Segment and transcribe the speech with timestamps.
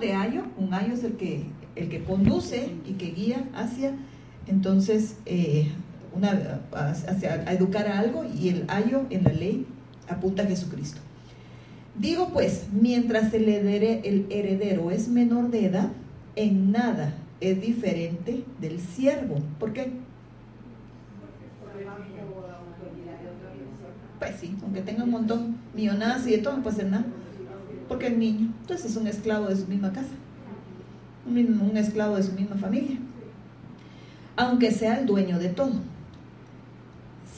[0.00, 1.44] De ayo, un ayo es el que,
[1.74, 3.92] el que conduce y que guía hacia,
[4.46, 5.68] entonces, eh,
[6.14, 9.66] una, hacia, a educar a algo y el ayo en la ley
[10.08, 11.00] apunta a Jesucristo.
[11.98, 15.88] Digo pues, mientras el heredero, el heredero es menor de edad,
[16.34, 19.36] en nada es diferente del siervo.
[19.58, 19.92] ¿Por qué?
[24.18, 27.06] Pues sí, aunque tenga un montón, millonadas y de todo, no puede ser nada
[27.88, 30.14] porque el niño, entonces es un esclavo de su misma casa,
[31.26, 32.98] un, esclavo de su misma familia,
[34.36, 35.74] aunque sea el dueño de todo,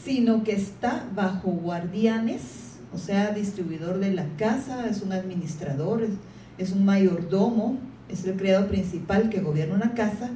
[0.04, 6.10] sino que está bajo guardianes, o sea, distribuidor de la casa, es un administrador, es,
[6.56, 10.30] es un mayordomo, es el criado principal que gobierna una casa,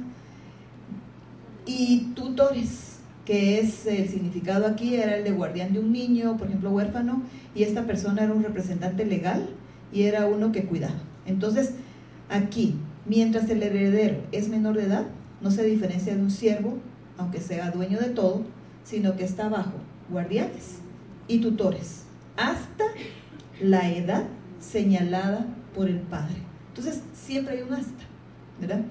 [1.65, 6.47] y tutores, que es el significado aquí, era el de guardián de un niño, por
[6.47, 7.23] ejemplo, huérfano,
[7.55, 9.49] y esta persona era un representante legal
[9.93, 10.95] y era uno que cuidaba.
[11.25, 11.73] Entonces,
[12.29, 15.05] aquí, mientras el heredero es menor de edad,
[15.41, 16.79] no se diferencia de un siervo,
[17.17, 18.41] aunque sea dueño de todo,
[18.83, 19.73] sino que está bajo
[20.09, 20.79] guardianes
[21.27, 22.03] y tutores,
[22.35, 22.85] hasta
[23.61, 24.25] la edad
[24.59, 26.35] señalada por el padre.
[26.69, 28.03] Entonces, siempre hay un hasta,
[28.59, 28.81] ¿verdad?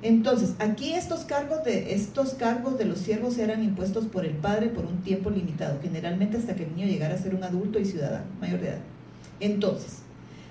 [0.00, 4.68] Entonces, aquí estos cargos de estos cargos de los siervos eran impuestos por el padre
[4.68, 7.84] por un tiempo limitado, generalmente hasta que el niño llegara a ser un adulto y
[7.84, 8.78] ciudadano, mayor de edad.
[9.40, 10.02] Entonces,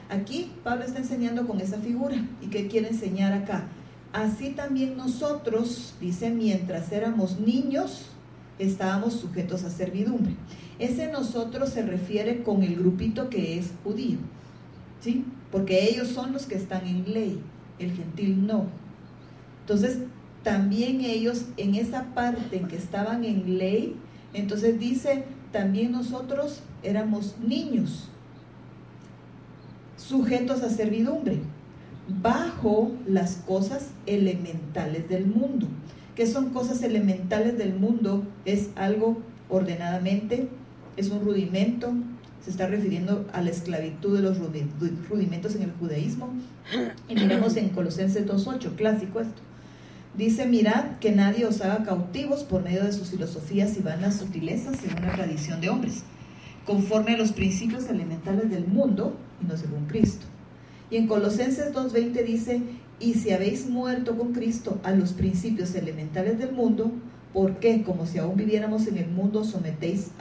[0.10, 2.16] Aquí Pablo está enseñando con esa figura.
[2.42, 3.68] ¿Y qué quiere enseñar acá?
[4.14, 8.06] Así también nosotros, dice, mientras éramos niños,
[8.58, 10.34] estábamos sujetos a servidumbre.
[10.80, 14.18] Ese nosotros se refiere con el grupito que es judío,
[15.02, 15.26] ¿sí?
[15.52, 17.40] Porque ellos son los que están en ley,
[17.80, 18.68] el gentil no.
[19.62, 20.00] Entonces,
[20.44, 23.96] también ellos en esa parte en que estaban en ley,
[24.34, 28.10] entonces dice, también nosotros éramos niños,
[30.08, 31.40] sujetos a servidumbre,
[32.22, 35.68] bajo las cosas elementales del mundo.
[36.16, 38.26] ¿Qué son cosas elementales del mundo?
[38.46, 39.18] Es algo
[39.50, 40.48] ordenadamente,
[40.96, 41.94] es un rudimento,
[42.44, 44.38] se está refiriendo a la esclavitud de los
[45.10, 46.30] rudimentos en el judaísmo.
[47.10, 49.42] Y miremos en Colosenses 2.8, clásico esto.
[50.16, 54.84] Dice, mirad que nadie os haga cautivos por medio de sus filosofías y vanas sutilezas
[54.84, 56.04] en una tradición de hombres,
[56.68, 60.26] conforme a los principios elementales del mundo, y no según Cristo.
[60.92, 62.62] Y en Colosenses 2.20 dice,
[63.00, 66.92] y si habéis muerto con Cristo a los principios elementales del mundo,
[67.34, 70.12] ¿por qué, como si aún viviéramos en el mundo, sometéis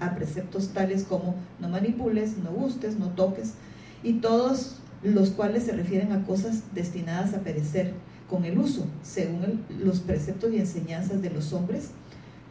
[0.00, 3.54] a preceptos tales como no manipules, no gustes, no toques,
[4.02, 7.92] y todos los cuales se refieren a cosas destinadas a perecer
[8.28, 11.90] con el uso, según los preceptos y enseñanzas de los hombres?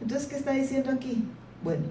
[0.00, 1.24] Entonces, ¿qué está diciendo aquí?
[1.62, 1.84] Bueno,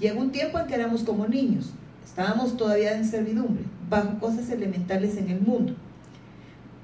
[0.00, 1.72] llega un tiempo en que éramos como niños,
[2.08, 5.74] Estábamos todavía en servidumbre, bajo cosas elementales en el mundo.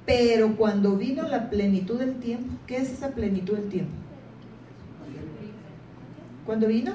[0.06, 3.90] Pero cuando vino la plenitud del tiempo, ¿qué es esa plenitud del tiempo?
[6.46, 6.92] ¿Cuándo vino?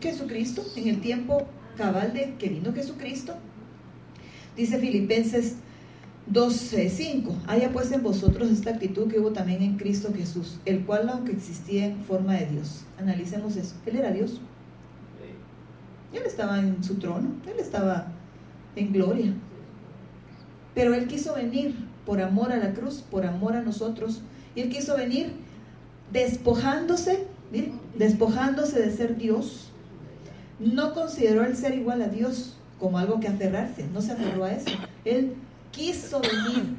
[0.00, 3.34] Jesucristo, en el tiempo cabal de que vino Jesucristo.
[4.56, 5.56] Dice Filipenses
[6.32, 11.08] 12:5, haya pues en vosotros esta actitud que hubo también en Cristo Jesús, el cual
[11.10, 14.40] aunque existía en forma de Dios, analicemos eso, Él era Dios,
[16.16, 18.06] él estaba en su trono, Él estaba
[18.76, 19.32] en gloria.
[20.74, 21.74] Pero Él quiso venir
[22.06, 24.20] por amor a la cruz, por amor a nosotros.
[24.54, 25.32] Y Él quiso venir
[26.12, 27.26] despojándose,
[27.98, 29.70] despojándose de ser Dios.
[30.60, 34.52] No consideró el ser igual a Dios como algo que aferrarse, no se aferró a
[34.52, 34.70] eso.
[35.04, 35.34] Él
[35.72, 36.76] quiso venir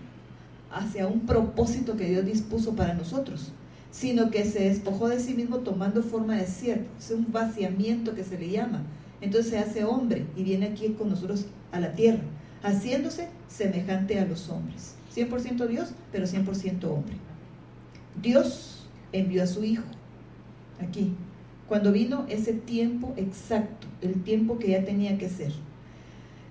[0.72, 3.52] hacia un propósito que Dios dispuso para nosotros,
[3.92, 6.86] sino que se despojó de sí mismo tomando forma de siervo.
[7.00, 8.82] Es un vaciamiento que se le llama
[9.22, 12.24] entonces se hace hombre y viene aquí con nosotros a la tierra,
[12.64, 14.96] haciéndose semejante a los hombres.
[15.16, 17.16] 100% Dios, pero 100% hombre.
[18.22, 19.84] Dios envió a su Hijo
[20.82, 21.14] aquí,
[21.68, 25.52] cuando vino ese tiempo exacto, el tiempo que ya tenía que ser.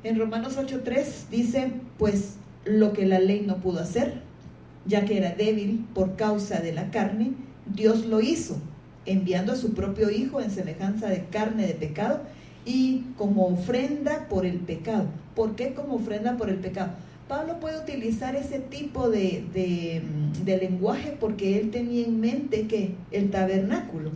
[0.03, 4.23] En Romanos 8.3 dice, pues lo que la ley no pudo hacer,
[4.87, 7.33] ya que era débil por causa de la carne,
[7.67, 8.57] Dios lo hizo,
[9.07, 12.23] enviando a su propio Hijo en semejanza de carne de pecado
[12.65, 15.07] y como ofrenda por el pecado.
[15.35, 16.93] ¿Por qué como ofrenda por el pecado?
[17.29, 19.45] Pablo puede utilizar ese tipo de,
[20.45, 24.11] de, lenguaje porque él tenía en mente que el tabernáculo,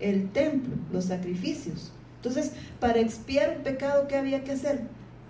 [0.00, 1.92] el templo, los sacrificios.
[2.16, 4.82] Entonces, para expiar un pecado, ¿qué había que hacer?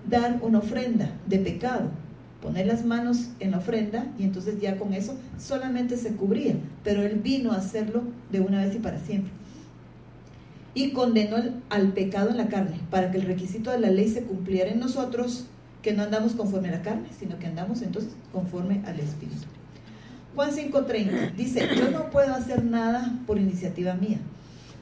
[0.09, 1.91] Dar una ofrenda de pecado,
[2.41, 7.03] poner las manos en la ofrenda y entonces ya con eso solamente se cubría, pero
[7.03, 9.33] él vino a hacerlo de una vez y para siempre.
[10.75, 11.37] Y condenó
[11.71, 14.81] al pecado en la carne para que el requisito de la ley se cumpliera en
[14.81, 15.47] nosotros
[15.83, 19.47] que no andamos conforme a la carne, sino que andamos entonces conforme al Espíritu.
[20.35, 24.19] Juan 5:30 dice, yo no puedo hacer nada por iniciativa mía.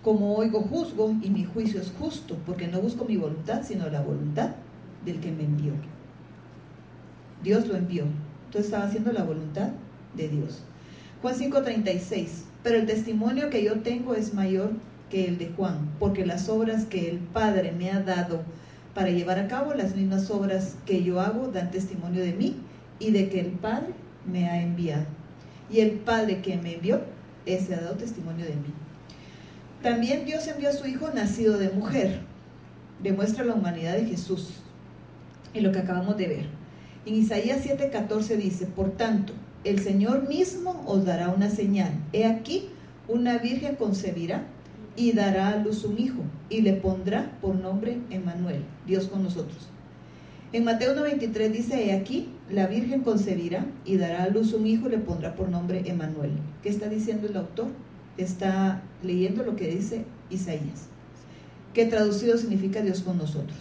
[0.03, 4.03] Como oigo, juzgo y mi juicio es justo, porque no busco mi voluntad, sino la
[4.03, 4.51] voluntad
[5.05, 5.73] del que me envió.
[7.43, 8.05] Dios lo envió.
[8.47, 9.71] Entonces estaba haciendo la voluntad
[10.15, 10.63] de Dios.
[11.23, 14.73] Juan 5:36, pero el testimonio que yo tengo es mayor
[15.11, 18.43] que el de Juan, porque las obras que el Padre me ha dado
[18.95, 22.57] para llevar a cabo las mismas obras que yo hago dan testimonio de mí
[22.99, 23.93] y de que el Padre
[24.25, 25.07] me ha enviado.
[25.71, 27.03] Y el Padre que me envió,
[27.45, 28.73] ese ha dado testimonio de mí.
[29.83, 32.21] También Dios envió a su Hijo nacido de mujer.
[33.03, 34.55] Demuestra la humanidad de Jesús.
[35.53, 36.47] En lo que acabamos de ver.
[37.05, 39.33] En Isaías 7:14 dice, por tanto,
[39.65, 41.93] el Señor mismo os dará una señal.
[42.13, 42.71] He aquí,
[43.09, 44.47] una virgen concebirá
[44.97, 49.69] y dará a luz un hijo y le pondrá por nombre Emmanuel, Dios con nosotros.
[50.53, 54.93] En Mateo 1.23 dice, aquí, la Virgen concebirá y dará a luz un hijo y
[54.93, 56.31] le pondrá por nombre Emmanuel.
[56.63, 57.67] ¿Qué está diciendo el autor?
[58.17, 60.87] Está leyendo lo que dice Isaías,
[61.75, 63.59] que traducido significa Dios con nosotros.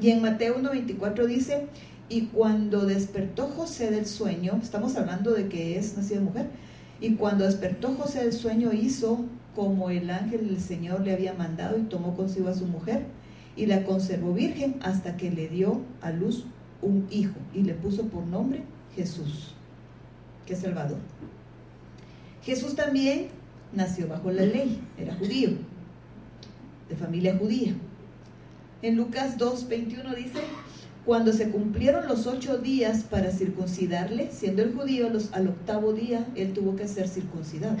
[0.00, 1.66] Y en Mateo 1.24 dice,
[2.08, 6.46] y cuando despertó José del sueño, estamos hablando de que es nacido mujer,
[7.00, 9.24] y cuando despertó José del sueño hizo
[9.58, 13.02] como el ángel del Señor le había mandado y tomó consigo a su mujer
[13.56, 16.44] y la conservó virgen hasta que le dio a luz
[16.80, 18.62] un hijo y le puso por nombre
[18.94, 19.54] Jesús,
[20.46, 20.98] que es Salvador.
[22.44, 23.30] Jesús también
[23.72, 25.50] nació bajo la ley, era judío,
[26.88, 27.74] de familia judía.
[28.82, 30.38] En Lucas 2.21 dice,
[31.04, 36.52] cuando se cumplieron los ocho días para circuncidarle, siendo el judío al octavo día, él
[36.52, 37.76] tuvo que ser circuncidado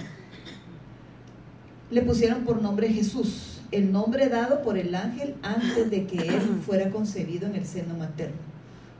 [1.90, 6.40] le pusieron por nombre Jesús, el nombre dado por el ángel antes de que él
[6.66, 8.36] fuera concebido en el seno materno.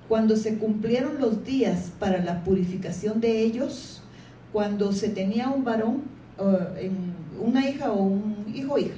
[0.09, 4.03] Cuando se cumplieron los días para la purificación de ellos,
[4.53, 6.03] cuando se tenía un varón,
[7.39, 8.95] una hija o un hijo o hija,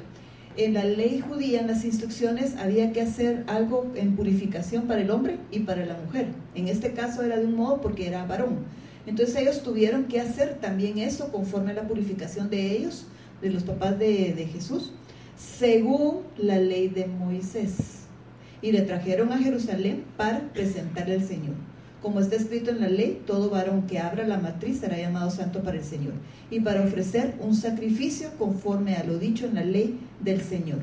[0.56, 5.10] en la ley judía, en las instrucciones, había que hacer algo en purificación para el
[5.10, 6.28] hombre y para la mujer.
[6.54, 8.58] En este caso era de un modo porque era varón.
[9.06, 13.06] Entonces ellos tuvieron que hacer también eso conforme a la purificación de ellos
[13.40, 14.92] de los papás de, Jesús,
[15.36, 18.00] según la ley de Moisés.
[18.62, 21.54] Y le trajeron a Jerusalén para presentarle al Señor.
[22.02, 25.62] Como está escrito en la ley, todo varón que abra la matriz será llamado santo
[25.62, 26.14] para el Señor.
[26.50, 30.78] Y para ofrecer un sacrificio conforme a lo dicho en la ley del Señor.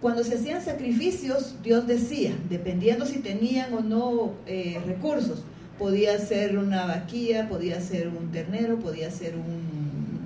[0.00, 5.44] Cuando se hacían sacrificios, Dios decía, dependiendo si tenían o no eh, recursos,
[5.78, 9.70] podía ser una vaquilla, podía ser un ternero, podía ser un,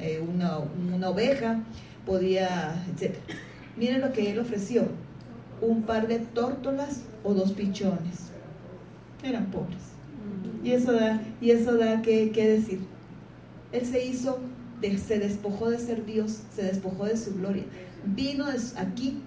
[0.04, 1.62] eh, una, una, oveja,
[2.04, 3.14] podía, etc.
[3.76, 4.86] Miren lo que él ofreció,
[5.60, 8.30] un par de tórtolas o dos pichones.
[9.22, 9.94] Eran pobres.
[10.62, 12.80] Y eso da, y eso da que, decir.
[13.72, 14.38] Él se hizo,
[14.80, 17.64] se despojó de ser Dios, se despojó de su gloria.
[18.04, 18.46] Vino
[18.76, 19.22] aquí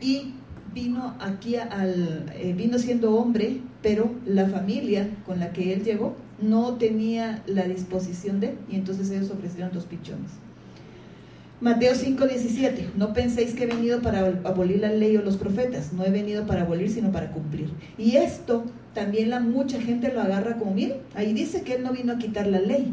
[0.00, 0.34] y
[0.74, 6.16] vino aquí al, eh, vino siendo hombre, pero la familia con la que él llegó
[6.42, 10.30] no tenía la disposición de, y entonces ellos ofrecieron dos pichones.
[11.60, 16.04] Mateo 5:17, no penséis que he venido para abolir la ley o los profetas, no
[16.04, 17.70] he venido para abolir, sino para cumplir.
[17.96, 21.92] Y esto también la mucha gente lo agarra como, miren, ahí dice que él no
[21.92, 22.92] vino a quitar la ley.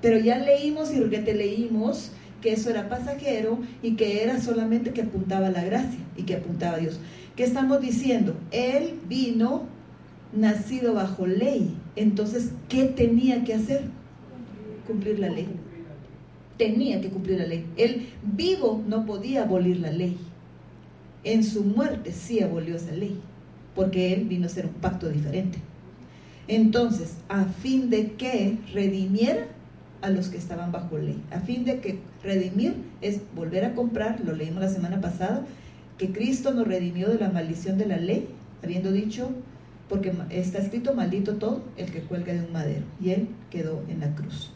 [0.00, 5.02] Pero ya leímos y te leímos que eso era pasajero y que era solamente que
[5.02, 7.00] apuntaba a la gracia y que apuntaba a Dios.
[7.34, 8.36] ¿Qué estamos diciendo?
[8.50, 9.64] Él vino
[10.32, 11.74] nacido bajo ley.
[11.96, 13.82] Entonces, ¿qué tenía que hacer?
[14.86, 15.48] Cumplir la ley.
[16.58, 17.66] Tenía que cumplir la ley.
[17.76, 20.16] Él vivo no podía abolir la ley.
[21.24, 23.18] En su muerte sí abolió esa ley,
[23.74, 25.58] porque él vino a ser un pacto diferente.
[26.48, 29.46] Entonces, a fin de que redimiera
[30.00, 34.20] a los que estaban bajo ley, a fin de que redimir es volver a comprar,
[34.24, 35.46] lo leímos la semana pasada,
[35.96, 38.26] que Cristo nos redimió de la maldición de la ley,
[38.64, 39.30] habiendo dicho,
[39.92, 44.00] porque está escrito maldito todo el que cuelga de un madero, y él quedó en
[44.00, 44.50] la cruz.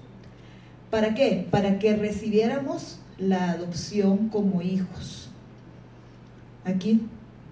[0.88, 1.46] ¿Para qué?
[1.50, 5.28] Para que recibiéramos la adopción como hijos.
[6.64, 7.02] Aquí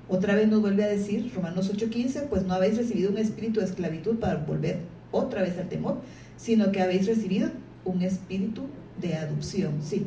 [0.09, 3.67] otra vez nos vuelve a decir, Romanos 8:15, pues no habéis recibido un espíritu de
[3.67, 4.79] esclavitud para volver
[5.13, 5.99] otra vez al temor,
[6.39, 7.51] sino que habéis recibido
[7.85, 8.63] un espíritu
[8.99, 9.75] de adopción.
[9.83, 10.07] Sí.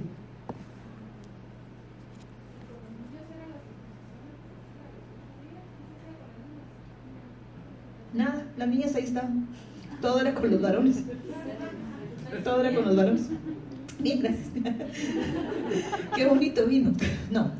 [8.17, 9.47] Nada, las niñas ahí estaban.
[10.01, 11.03] Todo era con los varones.
[12.43, 13.29] Todo era con los varones.
[13.99, 14.21] Bien.
[16.15, 16.93] Qué bonito vino.
[17.31, 17.51] No,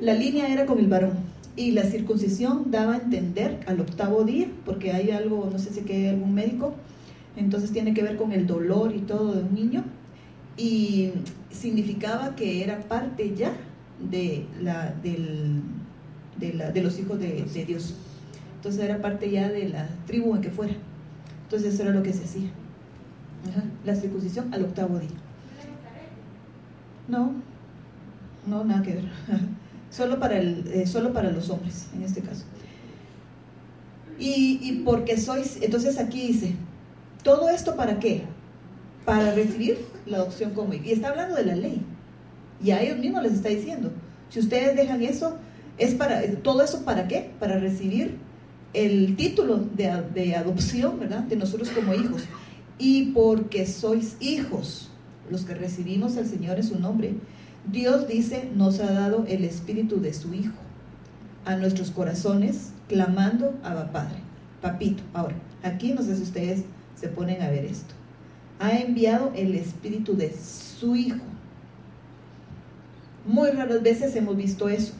[0.00, 1.12] la línea era con el varón.
[1.56, 5.92] Y la circuncisión daba a entender al octavo día, porque hay algo, no sé si
[5.92, 6.74] hay algún médico,
[7.36, 9.84] entonces tiene que ver con el dolor y todo de un niño.
[10.56, 11.10] Y
[11.50, 13.52] significaba que era parte ya
[14.10, 15.62] de, la, del,
[16.40, 17.94] de, la, de los hijos de Dios.
[18.64, 20.72] Entonces era parte ya de la tribu en que fuera.
[21.42, 22.48] Entonces eso era lo que se hacía.
[23.84, 25.10] La circuncisión al octavo día.
[27.06, 27.34] No,
[28.46, 29.04] no, nada que ver.
[29.90, 32.46] solo, para el, eh, solo para los hombres, en este caso.
[34.18, 36.54] Y, y porque sois, entonces aquí dice,
[37.22, 38.22] ¿todo esto para qué?
[39.04, 41.82] Para recibir la adopción como Y está hablando de la ley.
[42.62, 43.92] Y a ellos mismos les está diciendo,
[44.30, 45.36] si ustedes dejan eso,
[45.76, 47.30] es para, todo eso para qué?
[47.38, 48.24] Para recibir
[48.74, 51.20] el título de, de adopción, ¿verdad?
[51.20, 52.22] De nosotros como hijos.
[52.78, 54.90] Y porque sois hijos,
[55.30, 57.14] los que recibimos al Señor en su nombre,
[57.70, 60.52] Dios dice, nos ha dado el espíritu de su Hijo
[61.44, 64.16] a nuestros corazones, clamando a Padre,
[64.60, 65.02] papito.
[65.12, 66.64] Ahora, aquí no sé si ustedes
[66.94, 67.94] se ponen a ver esto.
[68.58, 71.24] Ha enviado el espíritu de su Hijo.
[73.26, 74.92] Muy raras veces hemos visto eso.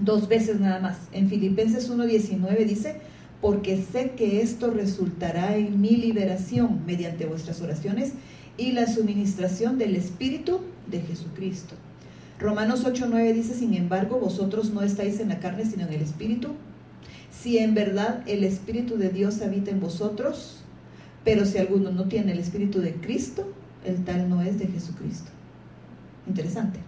[0.00, 0.98] Dos veces nada más.
[1.12, 2.96] En Filipenses 1.19 dice,
[3.40, 8.12] porque sé que esto resultará en mi liberación mediante vuestras oraciones
[8.56, 10.60] y la suministración del Espíritu
[10.90, 11.74] de Jesucristo.
[12.38, 16.48] Romanos 8:9 dice, sin embargo, vosotros no estáis en la carne, sino en el Espíritu.
[17.30, 20.60] Si en verdad el Espíritu de Dios habita en vosotros,
[21.24, 23.46] pero si alguno no tiene el Espíritu de Cristo,
[23.84, 25.30] el tal no es de Jesucristo.
[26.26, 26.80] Interesante.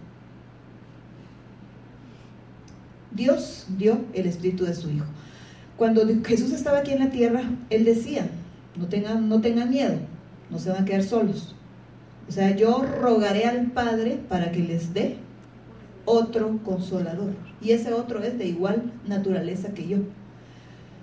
[3.11, 5.05] Dios dio el Espíritu de su Hijo.
[5.77, 8.27] Cuando Jesús estaba aquí en la tierra, Él decía,
[8.75, 9.95] no tengan, no tengan miedo,
[10.49, 11.55] no se van a quedar solos.
[12.27, 15.17] O sea, yo rogaré al Padre para que les dé
[16.05, 17.31] otro consolador.
[17.61, 19.97] Y ese otro es de igual naturaleza que yo.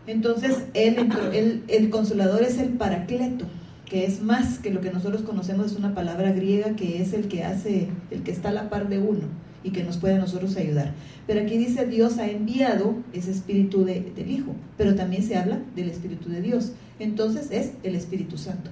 [0.06, 3.46] Entonces, él, el consolador es el paracleto,
[3.86, 7.28] que es más que lo que nosotros conocemos, es una palabra griega que es el
[7.28, 9.22] que hace, el que está a la par de uno
[9.64, 10.92] y que nos puede a nosotros ayudar.
[11.26, 15.88] Pero aquí dice Dios ha enviado ese espíritu del Hijo, pero también se habla del
[15.88, 16.72] espíritu de Dios.
[17.00, 18.70] Entonces es el Espíritu Santo.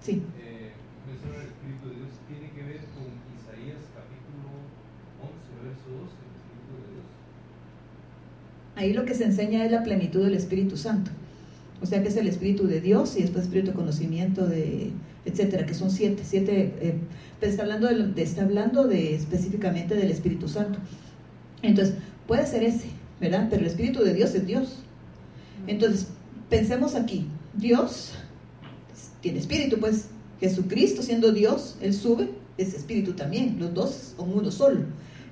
[0.00, 0.22] Sí.
[0.40, 0.70] Eh,
[1.08, 3.04] el Espíritu de Dios tiene que ver con
[3.36, 4.48] Isaías capítulo
[5.20, 7.04] 11, verso 12, el Espíritu de Dios.
[8.76, 11.10] Ahí lo que se enseña es la plenitud del Espíritu Santo.
[11.82, 14.92] O sea que es el Espíritu de Dios y después Espíritu de conocimiento, de,
[15.24, 16.22] etcétera, que son siete.
[16.24, 16.94] siete eh,
[17.38, 20.78] pero está hablando, de, está hablando de, específicamente del Espíritu Santo.
[21.62, 21.94] Entonces,
[22.26, 22.88] puede ser ese,
[23.20, 23.48] ¿verdad?
[23.50, 24.78] Pero el Espíritu de Dios es Dios.
[25.66, 26.08] Entonces,
[26.48, 28.12] pensemos aquí, Dios
[29.20, 30.06] tiene espíritu, pues
[30.40, 34.80] Jesucristo siendo Dios, Él sube, es espíritu también, los dos son uno solo.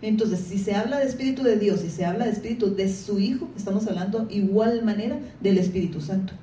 [0.00, 3.18] Entonces, si se habla de espíritu de Dios y se habla de espíritu de su
[3.18, 6.34] Hijo, estamos hablando igual manera del Espíritu Santo.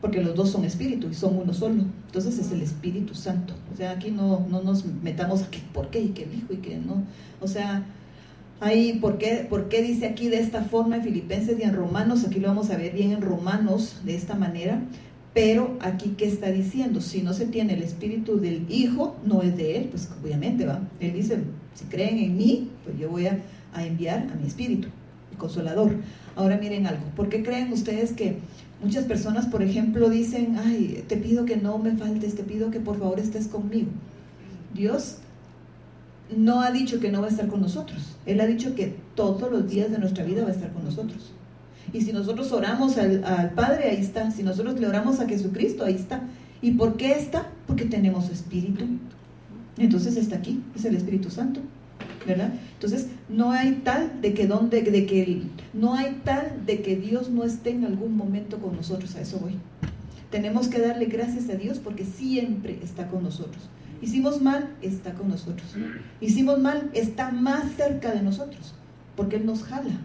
[0.00, 1.84] Porque los dos son espíritu y son uno solo.
[2.06, 3.54] Entonces es el Espíritu Santo.
[3.72, 6.56] O sea, aquí no, no nos metamos a qué, por qué y qué dijo y
[6.56, 7.02] qué no.
[7.40, 7.84] O sea,
[8.62, 12.26] Ahí, ¿por qué, ¿por qué dice aquí de esta forma en Filipenses y en Romanos?
[12.26, 14.82] Aquí lo vamos a ver bien en Romanos de esta manera.
[15.32, 17.00] Pero aquí, ¿qué está diciendo?
[17.00, 20.80] Si no se tiene el espíritu del Hijo, no es de Él, pues obviamente va.
[21.00, 21.38] Él dice,
[21.74, 23.40] si creen en mí, pues yo voy a,
[23.78, 24.88] enviar a mi espíritu,
[25.30, 25.94] el consolador.
[26.36, 28.36] Ahora miren algo, ¿por qué creen ustedes que
[28.82, 32.80] muchas personas, por ejemplo, dicen, ay, te pido que no me faltes, te pido que
[32.80, 33.88] por favor estés conmigo?
[34.74, 35.16] Dios
[36.36, 38.16] no ha dicho que no va a estar con nosotros.
[38.26, 41.32] Él ha dicho que todos los días de nuestra vida va a estar con nosotros.
[41.92, 44.30] Y si nosotros oramos al, Padre, ahí está.
[44.30, 46.22] Si nosotros le oramos a Jesucristo, ahí está.
[46.62, 47.48] ¿Y por qué está?
[47.66, 48.84] Porque tenemos espíritu.
[49.76, 51.60] Entonces está aquí, es el Espíritu Santo.
[52.26, 57.30] Entonces, no hay tal de que donde de que no hay tal de que Dios
[57.30, 59.56] no esté en algún momento con nosotros, a eso voy.
[60.30, 63.68] Tenemos que darle gracias a Dios porque siempre está con nosotros.
[64.02, 65.74] Hicimos mal, está con nosotros.
[66.20, 68.74] Hicimos mal, está más cerca de nosotros,
[69.16, 69.98] porque Él nos jala.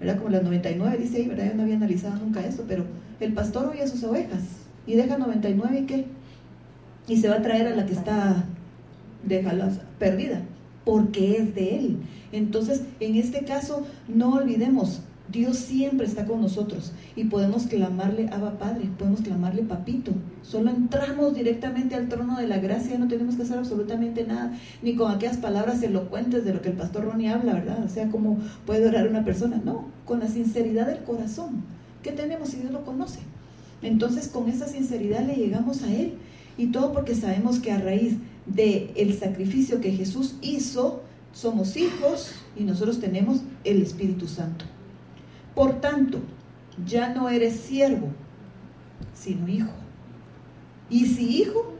[0.00, 0.18] ¿verdad?
[0.18, 1.46] Como las 99 dice ahí, ¿verdad?
[1.46, 2.84] Yo no había analizado nunca eso, pero
[3.20, 4.42] el pastor oye a sus ovejas
[4.86, 6.06] y deja 99 y qué?
[7.06, 8.44] Y se va a traer a la que está
[9.24, 10.42] déjala perdida,
[10.84, 11.96] porque es de él.
[12.32, 18.58] Entonces, en este caso, no olvidemos, Dios siempre está con nosotros y podemos clamarle Abba
[18.58, 20.12] Padre, podemos clamarle Papito.
[20.42, 24.94] Solo entramos directamente al trono de la gracia, no tenemos que hacer absolutamente nada, ni
[24.94, 27.84] con aquellas palabras elocuentes de lo que el pastor Ronnie habla, ¿verdad?
[27.84, 29.60] O sea, cómo puede orar una persona.
[29.64, 31.62] No, con la sinceridad del corazón.
[32.02, 33.20] ¿Qué tenemos si Dios lo conoce?
[33.80, 36.14] Entonces, con esa sinceridad le llegamos a Él.
[36.58, 42.34] Y todo porque sabemos que a raíz del el sacrificio que Jesús hizo, somos hijos
[42.56, 44.64] y nosotros tenemos el Espíritu Santo.
[45.54, 46.20] Por tanto,
[46.86, 48.08] ya no eres siervo,
[49.14, 49.72] sino hijo.
[50.90, 51.74] Y si hijo,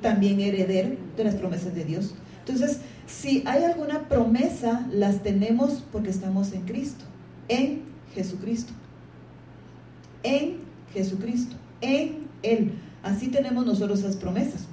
[0.00, 2.14] también heredero de las promesas de Dios.
[2.40, 7.04] Entonces, si hay alguna promesa, las tenemos porque estamos en Cristo,
[7.48, 7.82] en
[8.14, 8.72] Jesucristo.
[10.22, 10.58] En
[10.92, 12.72] Jesucristo, en Él.
[13.02, 14.66] Así tenemos nosotros esas promesas.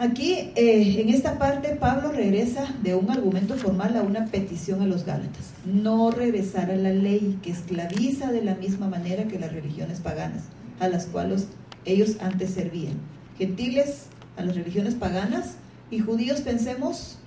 [0.00, 4.86] Aquí, eh, en esta parte, Pablo regresa de un argumento formal a una petición a
[4.86, 5.52] los Gálatas.
[5.66, 10.44] No regresar a la ley que esclaviza de la misma manera que las religiones paganas,
[10.78, 11.48] a las cuales
[11.84, 12.94] ellos antes servían.
[13.36, 14.06] Gentiles
[14.38, 15.56] a las religiones paganas
[15.90, 17.18] y judíos pensemos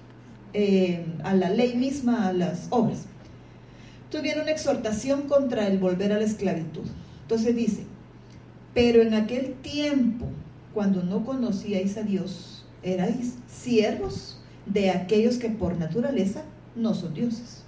[0.53, 3.05] eh, a la ley misma, a las obras.
[4.05, 6.87] Entonces viene una exhortación contra el volver a la esclavitud.
[7.21, 7.83] Entonces dice,
[8.73, 10.25] pero en aquel tiempo,
[10.73, 12.52] cuando no conocíais a Dios,
[12.83, 16.43] erais siervos de aquellos que por naturaleza
[16.75, 17.63] no son dioses.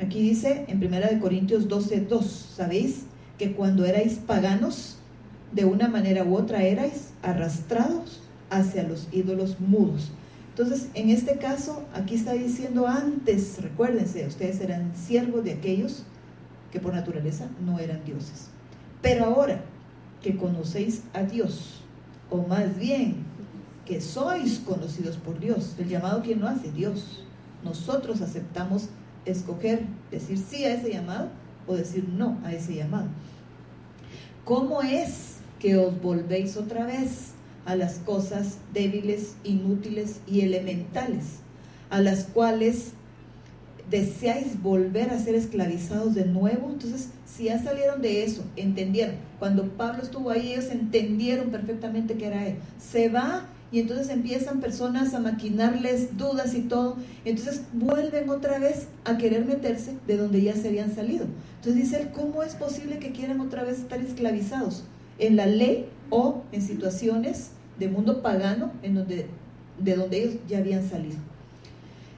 [0.00, 3.04] Aquí dice en 1 Corintios 12, 2, ¿sabéis
[3.38, 4.98] que cuando erais paganos,
[5.52, 10.10] de una manera u otra erais arrastrados hacia los ídolos mudos?
[10.50, 16.04] Entonces, en este caso, aquí está diciendo antes, recuérdense, ustedes eran siervos de aquellos
[16.70, 18.48] que por naturaleza no eran dioses.
[19.02, 19.62] Pero ahora
[20.22, 21.80] que conocéis a Dios,
[22.30, 23.16] o más bien
[23.84, 25.74] que sois conocidos por Dios.
[25.78, 26.72] El llamado, ¿quién lo hace?
[26.72, 27.24] Dios.
[27.62, 28.88] Nosotros aceptamos
[29.24, 31.28] escoger, decir sí a ese llamado
[31.66, 33.08] o decir no a ese llamado.
[34.44, 37.32] ¿Cómo es que os volvéis otra vez
[37.64, 41.38] a las cosas débiles, inútiles y elementales,
[41.88, 42.92] a las cuales
[43.88, 46.68] deseáis volver a ser esclavizados de nuevo?
[46.70, 49.16] Entonces, si ya salieron de eso, entendieron.
[49.38, 52.56] Cuando Pablo estuvo ahí, ellos entendieron perfectamente que era él.
[52.78, 58.86] Se va y entonces empiezan personas a maquinarles dudas y todo, entonces vuelven otra vez
[59.04, 61.26] a querer meterse de donde ya se habían salido.
[61.56, 64.84] Entonces dice él, ¿cómo es posible que quieran otra vez estar esclavizados
[65.18, 69.26] en la ley o en situaciones de mundo pagano en donde,
[69.80, 71.16] de donde ellos ya habían salido?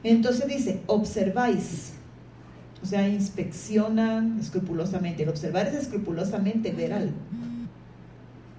[0.02, 1.92] Entonces dice, observáis,
[2.82, 5.22] o sea, inspeccionan escrupulosamente.
[5.22, 7.16] El observar es escrupulosamente ver algo.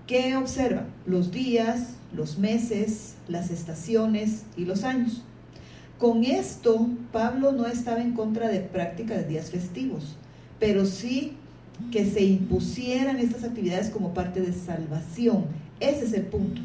[0.08, 0.86] ¿Qué observa?
[1.06, 5.24] Los días, los meses, las estaciones y los años.
[5.98, 10.16] Con esto, Pablo no estaba en contra de práctica de días festivos,
[10.60, 11.34] pero sí
[11.92, 15.46] que se impusieran estas actividades como parte de salvación.
[15.80, 16.62] Ese es el punto.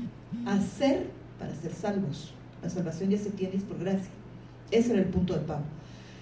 [0.47, 1.07] Hacer
[1.39, 2.35] para ser salvos.
[2.63, 4.11] La salvación ya se tiene por gracia.
[4.71, 5.67] Ese era el punto de Pablo.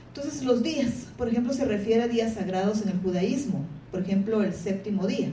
[0.08, 3.64] Entonces los días, por ejemplo, se refiere a días sagrados en el judaísmo.
[3.90, 5.30] Por ejemplo, el séptimo día.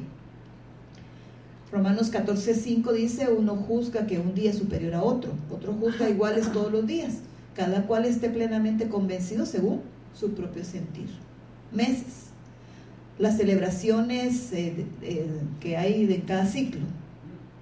[1.72, 6.10] Romanos 14, 5 dice, uno juzga que un día es superior a otro, otro juzga
[6.10, 7.16] iguales todos los días,
[7.56, 9.82] cada cual esté plenamente convencido según
[10.14, 11.08] su propio sentir.
[11.74, 12.28] Meses,
[13.20, 15.28] las celebraciones eh, eh,
[15.60, 16.86] que hay de cada ciclo,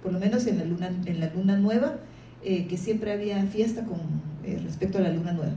[0.04, 1.96] por lo menos en la luna, en la luna nueva,
[2.44, 3.98] eh, que siempre había fiesta con
[4.62, 5.54] respecto a la luna nueva.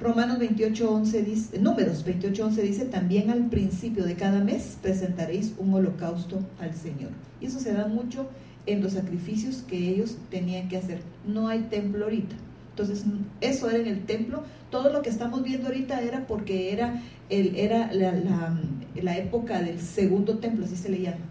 [0.00, 5.74] Romanos 28, dice, números 28, 11 dice, también al principio de cada mes presentaréis un
[5.74, 7.10] holocausto al Señor.
[7.38, 8.26] Y eso se da mucho
[8.64, 11.02] en los sacrificios que ellos tenían que hacer.
[11.26, 12.34] No hay templo ahorita.
[12.70, 13.04] Entonces,
[13.42, 14.42] eso era en el templo.
[14.70, 20.38] Todo lo que estamos viendo ahorita era porque era, el, era la, época del segundo
[20.38, 21.26] templo, así se le llama.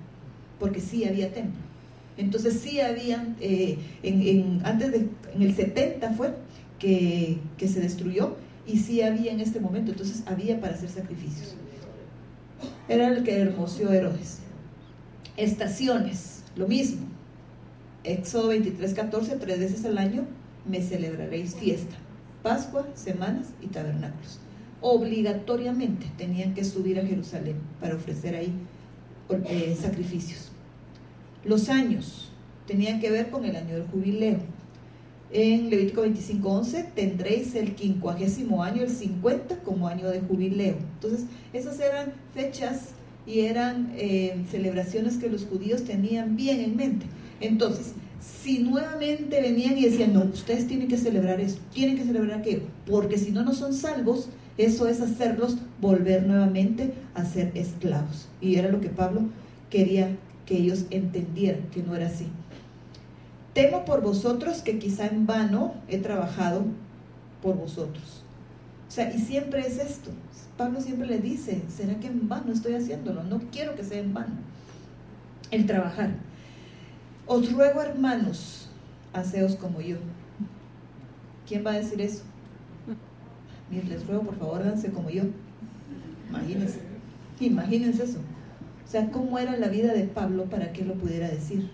[0.60, 1.60] Porque sí había templo.
[2.18, 6.36] Entonces sí había, eh, en, antes de, en el 70 fue
[6.78, 8.36] que, que se destruyó
[8.72, 11.56] y sí había en este momento, entonces había para hacer sacrificios.
[12.88, 14.40] Era el que hermoseó Herodes.
[15.38, 17.08] Estaciones, lo mismo.
[18.04, 20.26] Éxodo 23, 14, tres veces al año
[20.66, 21.96] me celebraréis fiesta.
[22.44, 24.40] Pascua, semanas y tabernáculos.
[24.82, 28.54] Obligatoriamente tenían que subir a Jerusalén para ofrecer ahí
[29.46, 30.52] eh, sacrificios.
[31.44, 32.32] Los años
[32.68, 34.40] tenían que ver con el año del jubileo
[35.32, 40.76] en Levítico 25:11 tendréis el quincuagésimo año, el 50, como año de jubileo.
[40.96, 42.90] Entonces, esas eran fechas
[43.28, 47.06] y eran eh, celebraciones que los judíos tenían bien en mente.
[47.40, 52.40] Entonces, si nuevamente venían y decían, no, ustedes tienen que celebrar esto, tienen que celebrar
[52.40, 58.28] aquello, porque si no, no son salvos, Eso es hacerlos volver nuevamente a ser esclavos.
[58.42, 59.22] Y era lo que Pablo
[59.70, 62.26] quería que ellos entendieran, que no era así.
[63.60, 66.64] Temo por vosotros que quizá en vano he trabajado
[67.42, 68.24] por vosotros.
[68.88, 70.12] O sea, y siempre es esto.
[70.58, 73.22] Pablo siempre le dice, ¿será que en vano estoy haciéndolo?
[73.22, 74.36] No quiero que sea en vano
[75.52, 76.12] el trabajar.
[77.28, 78.70] Os ruego, hermanos,
[79.12, 79.98] haceos como yo.
[81.46, 82.24] ¿Quién va a decir eso?
[83.90, 85.24] les ruego, por favor, háganse como yo.
[86.30, 86.80] Imagínense,
[87.42, 88.20] imagínense eso.
[88.88, 91.70] O sea, ¿cómo era la vida de Pablo para que lo pudiera decir?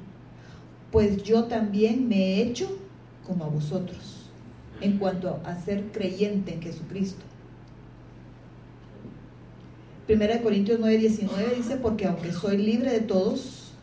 [0.95, 2.69] Pues yo también me he hecho
[3.27, 4.29] como a vosotros
[4.79, 7.25] en cuanto a ser creyente en Jesucristo.
[10.08, 13.73] Primera de Corintios 9, 19 dice, porque aunque soy libre de todos,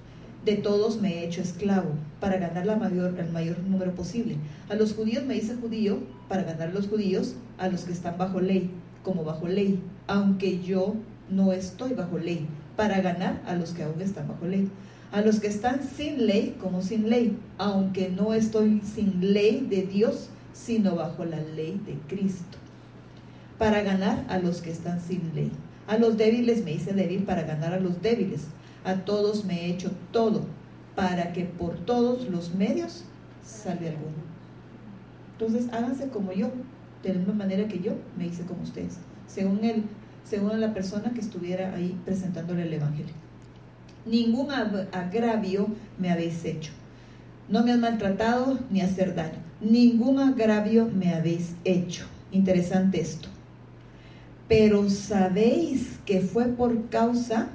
[0.46, 4.36] de todos me he hecho esclavo para ganar la mayor, el mayor número posible.
[4.70, 5.98] A los judíos me hice judío
[6.30, 8.70] para ganar a los judíos, a los que están bajo ley,
[9.02, 10.94] como bajo ley, aunque yo
[11.28, 14.70] no estoy bajo ley, para ganar a los que aún están bajo ley.
[15.12, 19.82] A los que están sin ley, como sin ley, aunque no estoy sin ley de
[19.82, 22.56] Dios, sino bajo la ley de Cristo,
[23.58, 25.52] para ganar a los que están sin ley.
[25.86, 28.46] A los débiles me hice débil para ganar a los débiles.
[28.84, 30.46] A todos me he hecho todo,
[30.96, 33.04] para que por todos los medios
[33.44, 34.22] salve alguno.
[35.32, 36.50] Entonces háganse como yo,
[37.02, 38.96] de la misma manera que yo me hice como ustedes,
[39.26, 39.84] según él,
[40.24, 43.21] según la persona que estuviera ahí presentándole el Evangelio.
[44.04, 46.72] Ningún agravio me habéis hecho.
[47.48, 49.38] No me han maltratado ni hacer daño.
[49.60, 52.06] Ningún agravio me habéis hecho.
[52.32, 53.28] Interesante esto.
[54.48, 57.48] Pero sabéis que fue por causa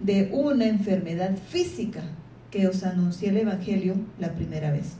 [0.00, 2.02] de una enfermedad física
[2.50, 4.92] que os anuncié el Evangelio la primera vez.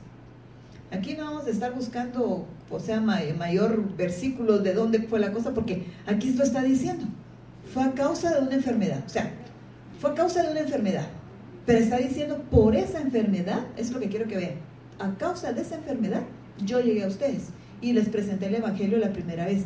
[0.91, 5.55] Aquí no vamos a estar buscando, o sea, mayor versículo de dónde fue la cosa,
[5.55, 7.05] porque aquí esto está diciendo.
[7.73, 9.03] Fue a causa de una enfermedad.
[9.07, 9.31] O sea,
[9.99, 11.07] fue causa de una enfermedad.
[11.67, 14.55] Pero está diciendo, por esa enfermedad, es lo que quiero que vean.
[14.99, 16.23] A causa de esa enfermedad,
[16.65, 17.49] yo llegué a ustedes
[17.81, 19.65] y les presenté el Evangelio la primera vez.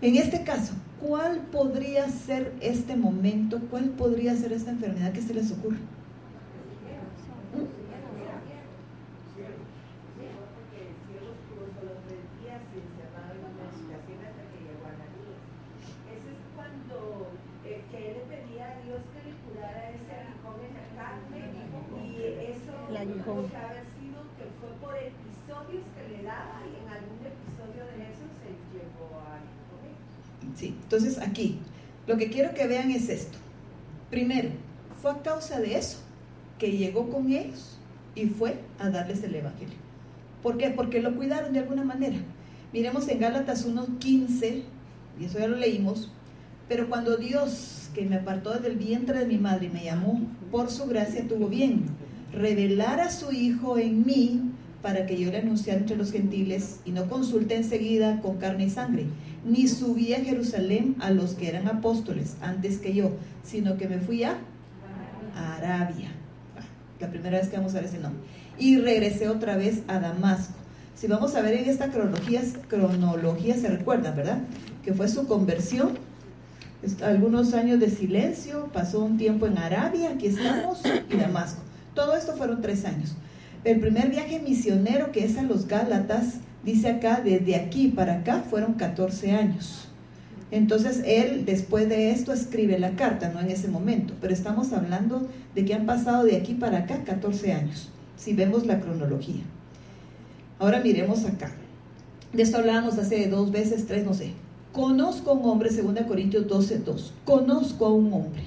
[0.00, 3.60] En este caso, ¿cuál podría ser este momento?
[3.70, 5.78] ¿Cuál podría ser esta enfermedad que se les ocurre?
[23.34, 28.26] haber sido que fue por episodios que le daba y en algún episodio de eso
[28.36, 29.40] se llevó a
[30.54, 31.58] Sí, entonces aquí,
[32.06, 33.36] lo que quiero que vean es esto.
[34.10, 34.50] Primero,
[35.02, 35.98] fue a causa de eso
[36.56, 37.76] que llegó con ellos
[38.14, 39.74] y fue a darles el Evangelio.
[40.40, 40.70] ¿Por qué?
[40.70, 42.16] Porque lo cuidaron de alguna manera.
[42.72, 44.62] Miremos en Gálatas 1.15,
[45.18, 46.12] y eso ya lo leímos,
[46.68, 50.20] pero cuando Dios, que me apartó del vientre de mi madre y me llamó,
[50.52, 51.86] por su gracia tuvo bien
[52.32, 54.53] revelar a su Hijo en mí
[54.84, 58.70] para que yo le anunciara entre los gentiles y no consulte enseguida con carne y
[58.70, 59.06] sangre,
[59.42, 63.98] ni subí a Jerusalén a los que eran apóstoles antes que yo, sino que me
[63.98, 64.36] fui a
[65.34, 66.10] Arabia.
[67.00, 68.20] La primera vez que vamos a ver ese nombre.
[68.58, 70.52] Y regresé otra vez a Damasco.
[70.94, 74.40] Si vamos a ver en esta cronología, cronología se recuerda, ¿verdad?
[74.84, 75.98] Que fue su conversión,
[77.02, 81.62] algunos años de silencio, pasó un tiempo en Arabia, aquí estamos, y Damasco.
[81.94, 83.16] Todo esto fueron tres años.
[83.64, 88.44] El primer viaje misionero, que es a los Gálatas, dice acá, desde aquí para acá
[88.48, 89.88] fueron 14 años.
[90.50, 95.26] Entonces él después de esto escribe la carta, no en ese momento, pero estamos hablando
[95.54, 99.42] de que han pasado de aquí para acá 14 años, si vemos la cronología.
[100.58, 101.50] Ahora miremos acá.
[102.34, 104.32] De esto hablábamos hace dos veces, tres, no sé.
[104.72, 107.14] Conozco a un hombre, 2 Corintios 12, 2.
[107.24, 108.42] Conozco a un hombre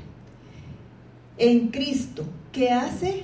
[1.38, 3.23] en Cristo que hace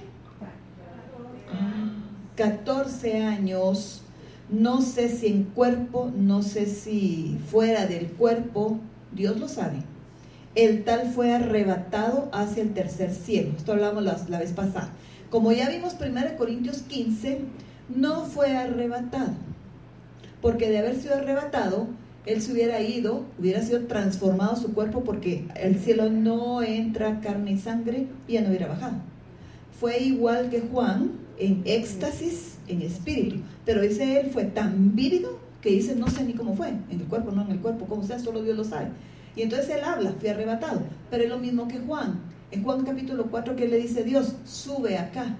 [2.36, 4.02] 14 años,
[4.50, 8.80] no sé si en cuerpo, no sé si fuera del cuerpo,
[9.12, 9.84] Dios lo sabe.
[10.56, 13.52] El tal fue arrebatado hacia el tercer cielo.
[13.58, 14.90] Esto hablamos la, vez pasada.
[15.30, 17.42] Como ya vimos 1 Corintios 15,
[17.96, 19.32] no fue arrebatado.
[20.42, 21.88] Porque de haber sido arrebatado,
[22.26, 27.54] él se hubiera ido, hubiera sido transformado su cuerpo porque el cielo no entra carne
[27.54, 28.98] y sangre y ya no hubiera bajado.
[29.80, 33.38] Fue igual que Juan, en éxtasis, en espíritu.
[33.66, 37.06] Pero dice él fue tan vívido que dice, no sé ni cómo fue, en el
[37.08, 38.88] cuerpo, no en el cuerpo, como sea, solo Dios lo sabe.
[39.36, 40.82] Y entonces él habla, fui arrebatado.
[41.10, 42.20] Pero es lo mismo que Juan.
[42.52, 45.38] En Juan capítulo 4 que le dice, Dios, sube acá.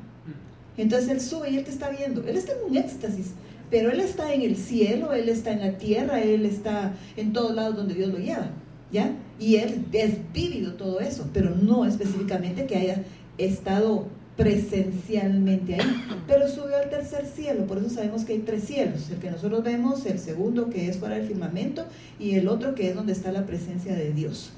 [0.78, 2.26] Entonces él sube y él te está viendo.
[2.26, 3.34] Él está en un éxtasis.
[3.74, 7.56] pero Él está en el cielo, Él está en la tierra, Él está en todos
[7.56, 8.52] lados donde Dios lo lleva,
[8.92, 9.16] ¿ya?
[9.40, 13.04] Y Él es vívido todo eso, pero no específicamente que haya
[13.40, 19.10] estado presencialmente ahí, pero subió al tercer cielo, por eso sabemos que hay tres cielos,
[19.12, 21.86] el que nosotros vemos, el segundo que es fuera del firmamento
[22.20, 24.50] y el otro que es donde está la presencia de Dios.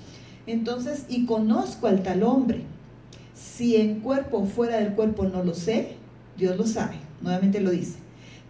[0.47, 2.61] Entonces, y conozco al tal hombre,
[3.33, 5.95] si en cuerpo o fuera del cuerpo no lo sé,
[6.37, 7.95] Dios lo sabe, nuevamente lo dice,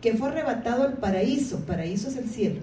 [0.01, 2.61] que fue arrebatado al paraíso, paraíso es el cielo,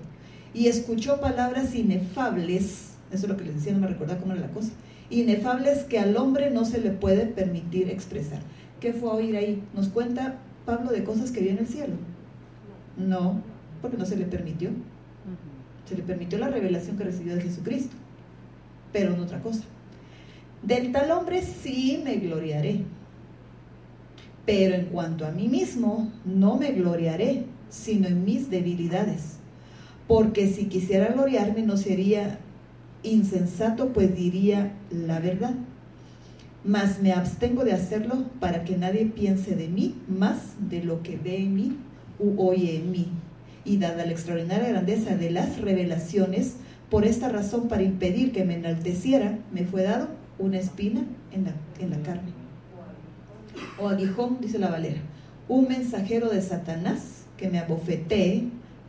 [0.55, 4.43] y escuchó palabras inefables, eso es lo que les decía, no me recuerda cómo era
[4.43, 4.71] la cosa,
[5.13, 8.41] inefables que al hombre no se le puede permitir expresar.
[8.81, 9.63] ¿Qué fue a oír ahí?
[9.75, 11.95] ¿Nos cuenta Pablo de cosas que vio en el cielo?
[12.97, 13.41] No,
[13.81, 14.71] porque no se le permitió.
[15.89, 17.95] Se le permitió la revelación que recibió de Jesucristo,
[18.93, 19.63] pero no otra cosa.
[20.63, 22.83] Del tal hombre sí me gloriaré,
[24.47, 29.39] pero en cuanto a mí mismo no me gloriaré, sino en mis debilidades.
[30.07, 32.39] Porque si quisiera gloriarme no sería
[33.03, 35.55] insensato, pues diría la verdad.
[36.65, 41.17] Mas me abstengo de hacerlo para que nadie piense de mí más de lo que
[41.17, 41.77] ve en mí
[42.19, 43.09] u oye en mí.
[43.65, 46.57] Y dada la extraordinaria grandeza de las revelaciones,
[46.91, 51.53] por esta razón, para impedir que me enalteciera, me fue dado una espina en la,
[51.81, 52.31] en la carne.
[53.79, 55.01] O aguijón, dice la Valera,
[55.49, 58.49] un mensajero de Satanás que me abofetee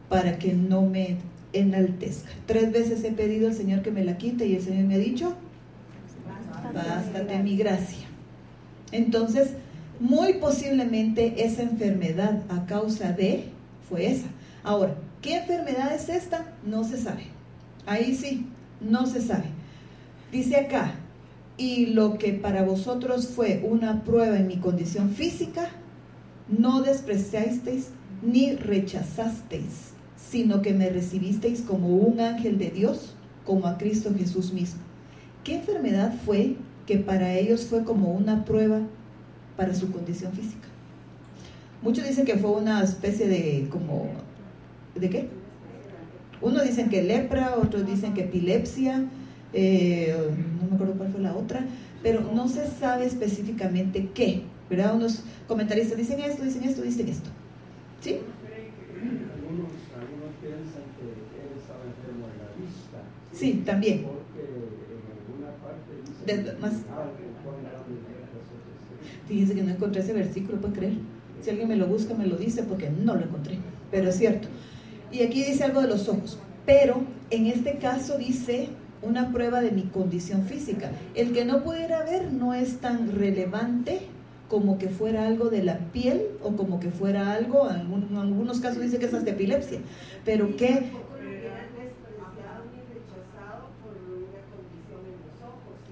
[0.10, 1.18] para que no me
[1.54, 2.30] enaltezca.
[2.46, 5.00] Tres veces he pedido al Señor que me la quite y el Señor me ha
[5.00, 5.34] dicho,
[6.74, 8.08] bástate mi gracia.
[8.92, 9.52] Entonces,
[10.00, 13.46] muy posiblemente esa enfermedad a causa de
[13.88, 14.28] fue esa.
[14.64, 16.54] Ahora, ¿qué enfermedad es esta?
[16.66, 17.26] No se sabe.
[17.86, 18.48] Ahí sí,
[18.82, 19.46] no se sabe.
[20.32, 20.96] Dice acá,
[21.58, 25.70] y lo que para vosotros fue una prueba en mi condición física,
[26.48, 27.90] no despreciasteis
[28.24, 29.93] ni rechazasteis
[30.34, 33.14] sino que me recibisteis como un ángel de Dios,
[33.46, 34.82] como a Cristo Jesús mismo.
[35.44, 36.56] ¿Qué enfermedad fue
[36.88, 38.80] que para ellos fue como una prueba
[39.56, 40.68] para su condición física?
[41.84, 44.08] Muchos dicen que fue una especie de como
[44.96, 45.30] ¿de qué?
[46.42, 49.06] Uno dicen que lepra, otros dicen que epilepsia,
[49.54, 50.16] eh,
[50.60, 51.64] no me acuerdo cuál fue la otra,
[52.02, 54.96] pero no se sabe específicamente qué, ¿verdad?
[54.96, 57.30] Unos comentaristas dicen esto, dicen esto, dicen esto.
[58.02, 58.18] ¿Sí?
[63.44, 64.06] Sí, también.
[66.62, 66.72] más.
[69.28, 70.94] Fíjense que no encontré ese versículo, ¿puede creer?
[71.42, 73.58] Si alguien me lo busca, me lo dice porque no lo encontré.
[73.92, 74.48] Pero es cierto.
[75.12, 76.40] Y aquí dice algo de los ojos.
[76.66, 78.70] Pero en este caso dice
[79.02, 80.92] una prueba de mi condición física.
[81.14, 84.04] El que no pudiera ver no es tan relevante
[84.48, 88.84] como que fuera algo de la piel o como que fuera algo, en algunos casos
[88.84, 89.80] dice que es hasta epilepsia,
[90.24, 90.92] pero que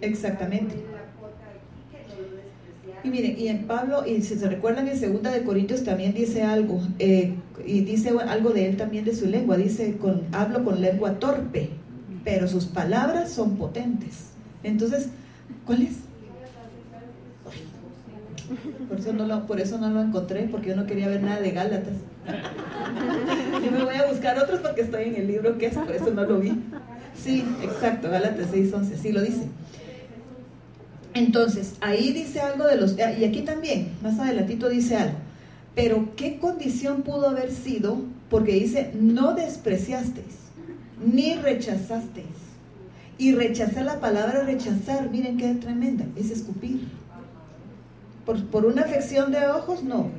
[0.01, 0.75] Exactamente.
[3.03, 6.43] Y miren, y en Pablo, y si se recuerdan en segunda de Corintios también dice
[6.43, 7.33] algo, eh,
[7.65, 11.69] y dice algo de él también de su lengua, dice, con, hablo con lengua torpe,
[12.23, 14.29] pero sus palabras son potentes.
[14.63, 15.07] Entonces,
[15.65, 15.95] ¿cuál es?
[18.87, 21.39] Por eso, no lo, por eso no lo encontré, porque yo no quería ver nada
[21.39, 21.95] de Gálatas.
[23.65, 26.11] yo me voy a buscar otros porque estoy en el libro que es, por eso
[26.11, 26.53] no lo vi.
[27.15, 29.47] Sí, exacto, Gálatas 6.11, sí lo dice.
[31.13, 35.17] Entonces, ahí dice algo de los, y aquí también, más adelantito dice algo,
[35.75, 38.01] pero ¿qué condición pudo haber sido?
[38.29, 40.35] Porque dice, no despreciasteis,
[41.03, 42.25] ni rechazasteis.
[43.17, 46.87] Y rechazar la palabra rechazar, miren qué tremenda, es escupir.
[48.25, 50.09] Por, por una afección de ojos, no,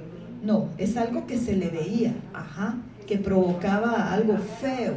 [0.43, 2.77] no, es algo que se le veía, ajá,
[3.07, 4.95] que provocaba algo feo,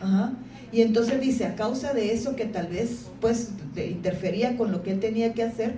[0.00, 0.32] ajá.
[0.72, 4.92] Y entonces dice, a causa de eso que tal vez pues interfería con lo que
[4.92, 5.74] él tenía que hacer,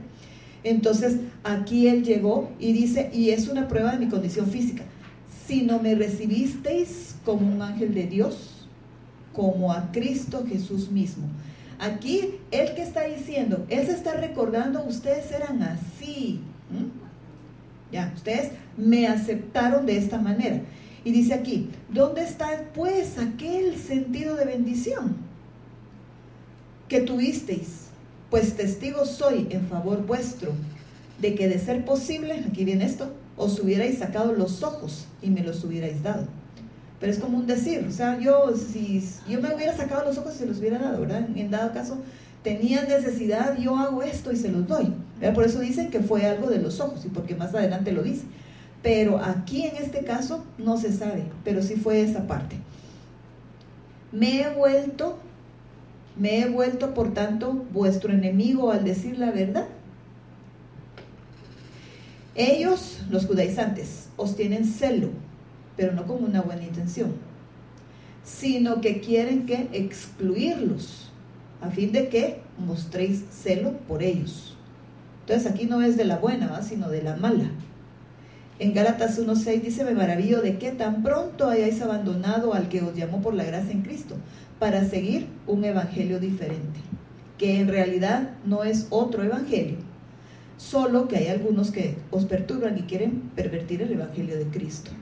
[0.63, 4.85] entonces aquí él llegó y dice, y es una prueba de mi condición física,
[5.47, 8.69] si no me recibisteis como un ángel de Dios,
[9.33, 11.27] como a Cristo Jesús mismo.
[11.79, 16.41] Aquí, él que está diciendo, él se está recordando, ustedes eran así.
[17.93, 20.61] Ya, ustedes me aceptaron de esta manera.
[21.05, 25.17] Y dice aquí, ¿dónde está pues aquel sentido de bendición
[26.89, 27.89] que tuvisteis?
[28.31, 30.53] Pues testigo soy en favor vuestro
[31.21, 35.43] de que de ser posible, aquí viene esto, os hubierais sacado los ojos y me
[35.43, 36.27] los hubierais dado.
[37.01, 40.35] Pero es como un decir, o sea, yo si yo me hubiera sacado los ojos
[40.37, 41.29] y se los hubiera dado, ¿verdad?
[41.37, 41.99] En dado caso,
[42.43, 44.93] tenía necesidad, yo hago esto y se los doy.
[45.35, 48.25] Por eso dicen que fue algo de los ojos y porque más adelante lo dice
[48.85, 52.57] Pero aquí en este caso no se sabe, pero sí fue esa parte.
[54.13, 55.19] Me he vuelto,
[56.19, 59.67] me he vuelto por tanto vuestro enemigo al decir la verdad.
[62.35, 65.09] Ellos, los judaizantes, os tienen celo,
[65.79, 67.15] pero no con una buena intención,
[68.23, 71.11] sino que quieren que excluirlos,
[71.63, 74.59] a fin de que mostréis celo por ellos.
[75.23, 77.51] Entonces aquí no es de la buena, sino de la mala.
[78.61, 82.95] En Gálatas 1.6 dice, me maravillo de que tan pronto hayáis abandonado al que os
[82.95, 84.15] llamó por la gracia en Cristo,
[84.61, 86.79] para seguir un evangelio diferente,
[87.37, 89.79] que en realidad no es otro evangelio,
[90.57, 94.93] solo que hay algunos que os perturban y quieren pervertir el evangelio de Cristo.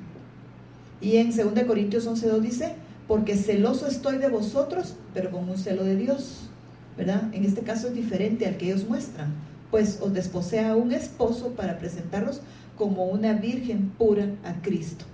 [1.03, 2.73] Y en 2 Corintios 11.2 dice,
[3.07, 6.49] porque celoso estoy de vosotros, pero con un celo de Dios,
[6.97, 7.25] ¿verdad?
[7.35, 9.35] En este caso es diferente al que ellos muestran,
[9.71, 12.41] pues os desposea un esposo para presentarlos
[12.77, 15.05] como una virgen pura a Cristo.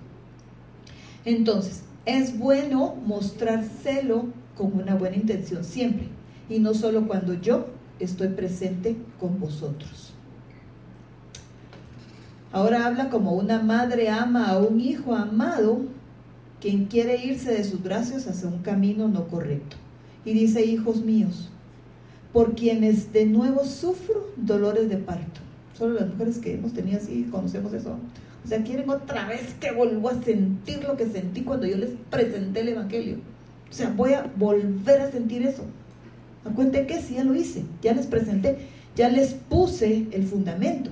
[1.25, 6.07] Entonces, es bueno mostrar celo con una buena intención siempre,
[6.49, 7.67] y no solo cuando yo
[7.99, 10.13] estoy presente con vosotros.
[12.51, 15.81] Ahora habla como una madre ama a un hijo amado
[16.59, 19.77] quien quiere irse de sus brazos hacia un camino no correcto.
[20.25, 21.49] Y dice, hijos míos,
[22.33, 25.38] por quienes de nuevo sufro dolores de parto
[25.79, 27.95] Solo las mujeres que hemos tenido así conocemos eso.
[28.43, 31.91] O sea, quieren otra vez que vuelvo a sentir lo que sentí cuando yo les
[32.09, 33.15] presenté el Evangelio.
[33.69, 35.63] O sea, voy a volver a sentir eso.
[36.43, 38.57] Acuente que sí, ya lo hice, ya les presenté,
[38.97, 40.89] ya les puse el fundamento.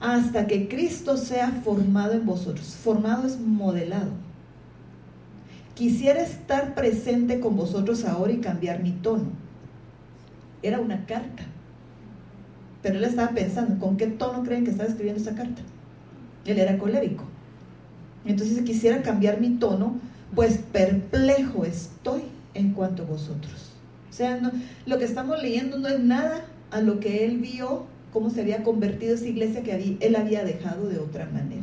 [0.00, 2.74] Hasta que Cristo sea formado en vosotros.
[2.82, 4.10] Formado es modelado.
[5.74, 9.30] Quisiera estar presente con vosotros ahora y cambiar mi tono.
[10.62, 11.44] Era una carta.
[12.82, 15.62] Pero él estaba pensando, ¿con qué tono creen que estaba escribiendo esa carta?
[16.44, 17.24] Él era colérico.
[18.24, 19.98] Entonces, si quisiera cambiar mi tono,
[20.34, 22.22] pues perplejo estoy
[22.54, 23.72] en cuanto a vosotros.
[24.08, 24.40] O sea,
[24.86, 28.62] lo que estamos leyendo no es nada a lo que él vio, cómo se había
[28.62, 31.62] convertido esa iglesia que él había dejado de otra manera.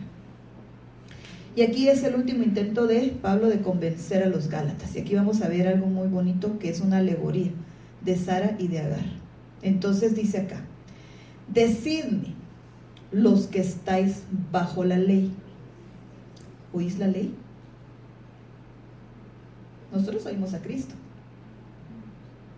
[1.55, 4.95] Y aquí es el último intento de Pablo de convencer a los Gálatas.
[4.95, 7.49] Y aquí vamos a ver algo muy bonito que es una alegoría
[8.05, 9.05] de Sara y de Agar.
[9.63, 10.61] Entonces dice acá,
[11.53, 12.37] Decidme,
[13.11, 15.31] los que estáis bajo la ley.
[16.73, 17.33] ¿Oís la ley?
[19.91, 20.95] Nosotros oímos a Cristo.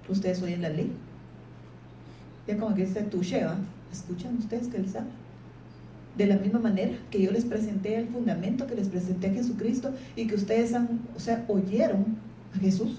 [0.07, 0.91] ¿Ustedes oyen la ley?
[2.47, 5.11] Ya como que dice tu ¿escuchan ustedes que les habla?
[6.17, 9.93] De la misma manera que yo les presenté el fundamento, que les presenté a Jesucristo
[10.15, 12.17] y que ustedes han, o sea, oyeron
[12.55, 12.97] a Jesús.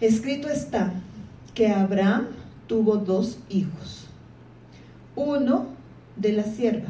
[0.00, 0.92] Escrito está
[1.52, 2.28] que Abraham
[2.68, 3.99] tuvo dos hijos
[5.16, 5.66] uno
[6.16, 6.88] de la sierva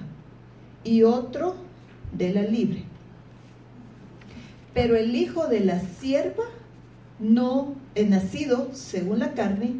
[0.84, 1.54] y otro
[2.16, 2.84] de la libre.
[4.74, 6.44] Pero el hijo de la sierva
[7.18, 9.74] no es nacido según la carne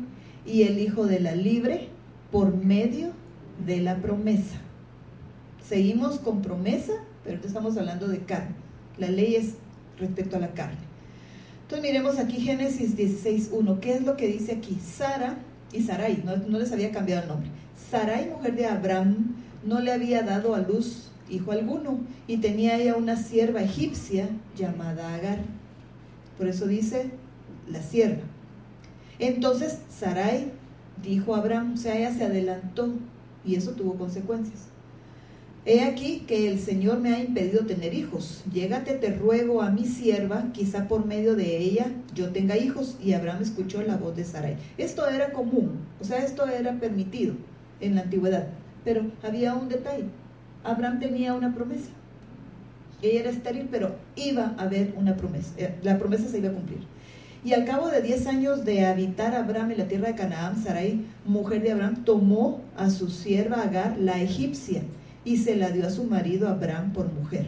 [0.45, 1.89] y el hijo de la libre
[2.31, 3.11] por medio
[3.65, 4.59] de la promesa.
[5.67, 6.93] Seguimos con promesa,
[7.25, 8.55] pero estamos hablando de carne.
[8.99, 9.55] La ley es
[9.99, 10.91] respecto a la carne.
[11.63, 13.79] Entonces miremos aquí Génesis 16.1.
[13.79, 14.79] ¿Qué es lo que dice aquí?
[14.85, 15.37] Sara
[15.73, 17.51] y Sarai, no, les había cambiado el nombre.
[17.91, 22.97] Sarai, mujer de Abraham, no le había dado a luz hijo alguno y tenía ella
[22.97, 25.39] una sierva egipcia llamada Agar.
[26.37, 27.11] Por eso dice
[27.69, 28.23] la sierva.
[29.19, 30.51] Entonces Sarai
[31.03, 32.89] dijo a Abraham, o sea, ella se adelantó
[33.45, 34.70] y eso tuvo consecuencias.
[35.67, 38.43] He aquí que el Señor me ha impedido tener hijos.
[38.51, 42.97] Llégate, te ruego a mi sierva, quizá por medio de ella yo tenga hijos.
[43.03, 44.57] Y Abraham escuchó la voz de Sarai.
[44.79, 47.35] Esto era común, o sea, esto era permitido
[47.81, 48.47] en la antigüedad.
[48.85, 50.05] Pero había un detalle.
[50.65, 51.91] Abraham tenía una promesa.
[53.03, 55.53] Ella era estéril, pero iba a haber una promesa.
[55.59, 56.81] Eh, la promesa se iba a cumplir.
[57.45, 61.05] Y al cabo de 10 años de habitar Abraham en la tierra de Canaán, Sarai,
[61.27, 64.83] mujer de Abraham, tomó a su sierva Agar, la egipcia,
[65.25, 67.47] y se la dio a su marido Abraham por mujer.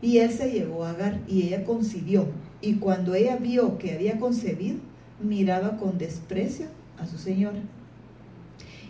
[0.00, 2.26] Y él se llevó a Agar y ella concibió.
[2.60, 4.78] Y cuando ella vio que había concebido,
[5.22, 6.66] miraba con desprecio
[6.98, 7.60] a su señora.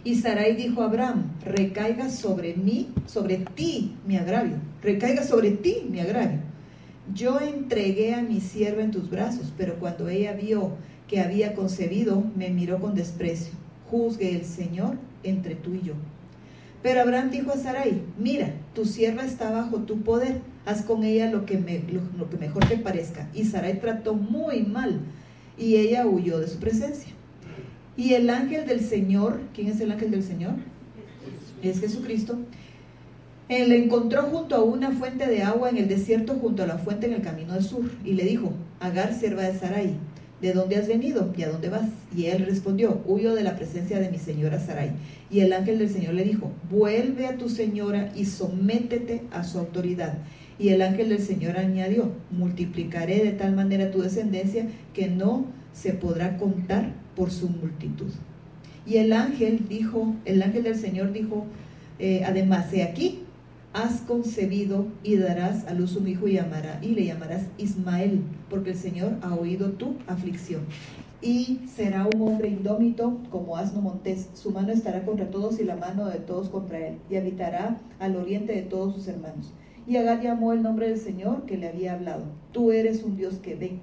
[0.04, 5.86] Y Sarai dijo a Abraham, recaiga sobre mí, sobre ti mi agravio, recaiga sobre ti
[5.90, 6.38] mi agravio.
[7.14, 10.72] Yo entregué a mi sierva en tus brazos, pero cuando ella vio
[11.08, 13.54] que había concebido, me miró con desprecio.
[13.90, 15.94] Juzgue el Señor entre tú y yo.
[16.82, 21.30] Pero Abraham dijo a Sarai, mira, tu sierva está bajo tu poder, haz con ella
[21.30, 21.82] lo que, me,
[22.16, 23.28] lo que mejor te parezca.
[23.34, 25.00] Y Sarai trató muy mal
[25.58, 27.12] y ella huyó de su presencia.
[27.96, 30.54] Y el ángel del Señor, ¿quién es el ángel del Señor?
[31.62, 32.38] Es Jesucristo.
[33.48, 36.78] Él le encontró junto a una fuente de agua en el desierto, junto a la
[36.78, 39.96] fuente en el camino del sur, y le dijo, Agar, sierva de Sarai,
[40.40, 41.88] ¿de dónde has venido y a dónde vas?
[42.16, 44.92] Y él respondió, huyo de la presencia de mi señora Sarai.
[45.30, 49.58] Y el ángel del Señor le dijo, vuelve a tu señora y sométete a su
[49.58, 50.18] autoridad.
[50.58, 55.92] Y el ángel del Señor añadió, multiplicaré de tal manera tu descendencia que no se
[55.92, 58.10] podrá contar por su multitud.
[58.86, 61.46] Y el ángel dijo, el ángel del Señor dijo,
[61.98, 63.20] eh, además, he aquí,
[63.78, 68.70] has concebido y darás a luz un hijo y, llamará, y le llamarás Ismael, porque
[68.70, 70.62] el Señor ha oído tu aflicción.
[71.22, 74.30] Y será un hombre indómito como asno montés.
[74.34, 76.98] Su mano estará contra todos y la mano de todos contra él.
[77.08, 79.52] Y habitará al oriente de todos sus hermanos.
[79.86, 82.24] Y Agar llamó el nombre del Señor que le había hablado.
[82.52, 83.78] Tú eres un Dios que ve.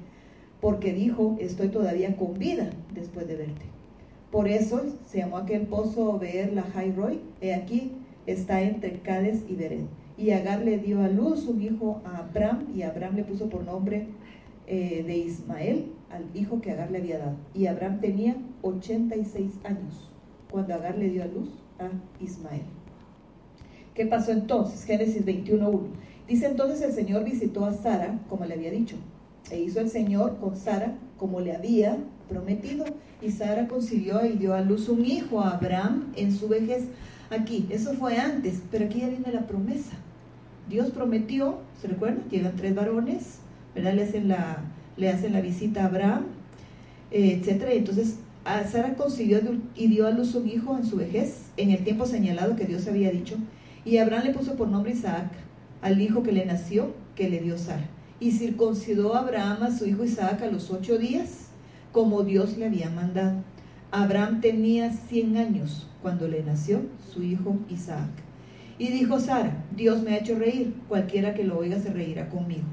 [0.62, 3.66] Porque dijo, estoy todavía con vida después de verte.
[4.32, 6.66] Por eso se llamó aquel pozo Beer la
[6.96, 7.20] Roy.
[7.42, 7.92] He aquí,
[8.26, 9.86] está entre Cades y Bered.
[10.18, 13.66] Y Agar le dio a luz un hijo a Abraham, y Abraham le puso por
[13.66, 14.08] nombre
[14.68, 17.36] eh, de Ismael al hijo que Agar le había dado.
[17.54, 20.10] Y Abraham tenía 86 años
[20.50, 21.50] cuando Agar le dio a luz
[21.80, 21.90] a
[22.24, 22.64] Ismael.
[23.94, 24.84] ¿Qué pasó entonces?
[24.84, 25.88] Génesis 21.1.
[26.28, 28.96] Dice entonces el Señor visitó a Sara como le había dicho.
[29.52, 31.98] E hizo el Señor con Sara como le había
[32.28, 32.86] prometido.
[33.22, 36.86] Y Sara concibió y dio a luz un hijo a Abraham en su vejez
[37.30, 37.68] aquí.
[37.70, 39.94] Eso fue antes, pero aquí ya viene la promesa.
[40.70, 42.24] Dios prometió, ¿se recuerdan?
[42.30, 43.40] Llegan tres varones,
[43.76, 43.94] ¿verdad?
[43.94, 44.64] Le hacen la,
[44.98, 46.26] le hacen la visita a Abraham,
[47.12, 47.74] eh, etcétera.
[47.74, 49.40] Y entonces Sara concibió
[49.76, 52.88] y dio a luz un hijo en su vejez, en el tiempo señalado que Dios
[52.88, 53.36] había dicho.
[53.84, 55.32] Y Abraham le puso por nombre Isaac
[55.82, 57.88] al hijo que le nació, que le dio Sara.
[58.20, 61.50] Y circuncidó Abraham a su hijo Isaac a los ocho días,
[61.92, 63.44] como Dios le había mandado.
[63.92, 66.82] Abraham tenía cien años cuando le nació
[67.12, 68.12] su hijo Isaac.
[68.78, 72.68] Y dijo Sara, Dios me ha hecho reír, cualquiera que lo oiga se reirá conmigo.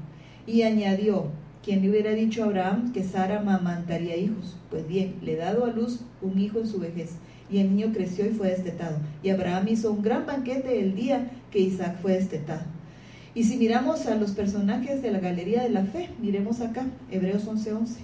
[0.45, 1.31] Y añadió,
[1.63, 4.55] quien le hubiera dicho a Abraham que Sara mamantaría hijos?
[4.69, 7.13] Pues bien, le he dado a luz un hijo en su vejez,
[7.49, 8.97] y el niño creció y fue destetado.
[9.23, 12.61] Y Abraham hizo un gran banquete el día que Isaac fue destetado.
[13.33, 17.47] Y si miramos a los personajes de la galería de la fe, miremos acá, Hebreos
[17.47, 17.97] 11:11.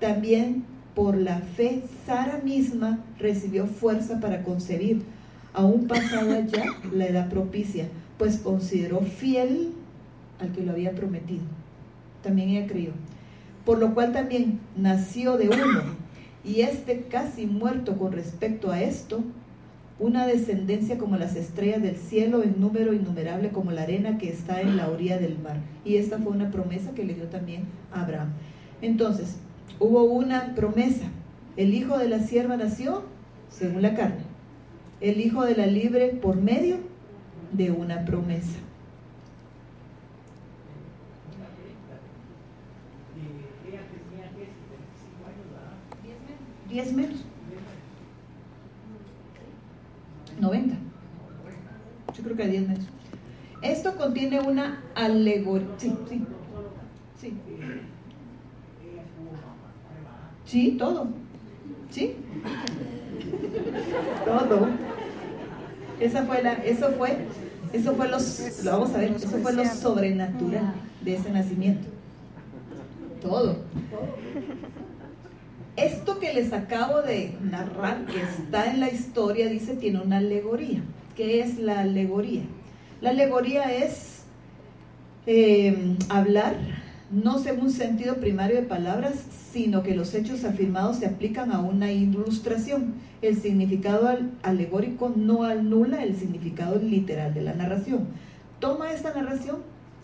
[0.00, 0.64] También
[0.94, 5.02] por la fe, Sara misma recibió fuerza para concebir,
[5.54, 7.88] aún pasada ya la edad propicia,
[8.18, 9.72] pues consideró fiel
[10.40, 11.42] al que lo había prometido.
[12.22, 12.92] También ella creyó.
[13.64, 15.82] Por lo cual también nació de uno,
[16.44, 19.22] y este casi muerto con respecto a esto,
[19.98, 24.60] una descendencia como las estrellas del cielo, en número innumerable como la arena que está
[24.60, 25.58] en la orilla del mar.
[25.84, 27.62] Y esta fue una promesa que le dio también
[27.92, 28.30] a Abraham.
[28.80, 29.36] Entonces,
[29.78, 31.06] hubo una promesa.
[31.56, 33.02] El hijo de la sierva nació
[33.48, 34.22] según la carne.
[35.00, 36.78] El hijo de la libre por medio
[37.52, 38.58] de una promesa.
[46.68, 47.22] Diez menos.
[50.40, 50.74] 90.
[52.16, 52.84] Yo creo que 10 menos.
[53.62, 55.68] Esto contiene una alegoría.
[55.78, 56.24] Sí, sí.
[60.52, 61.06] Sí, todo.
[61.88, 62.14] ¿Sí?
[64.26, 64.68] Todo.
[65.98, 67.16] Esa fue la, eso fue,
[67.72, 68.18] eso fue lo
[68.70, 71.88] vamos a ver, eso fue lo sobrenatural de ese nacimiento.
[73.22, 73.60] Todo.
[75.76, 80.82] Esto que les acabo de narrar, que está en la historia, dice, tiene una alegoría.
[81.16, 82.42] ¿Qué es la alegoría?
[83.00, 84.24] La alegoría es
[85.26, 86.81] eh, hablar
[87.12, 89.14] no según sentido primario de palabras,
[89.52, 92.94] sino que los hechos afirmados se aplican a una ilustración.
[93.20, 94.08] El significado
[94.42, 98.06] alegórico no anula el significado literal de la narración.
[98.60, 99.58] Toma esta narración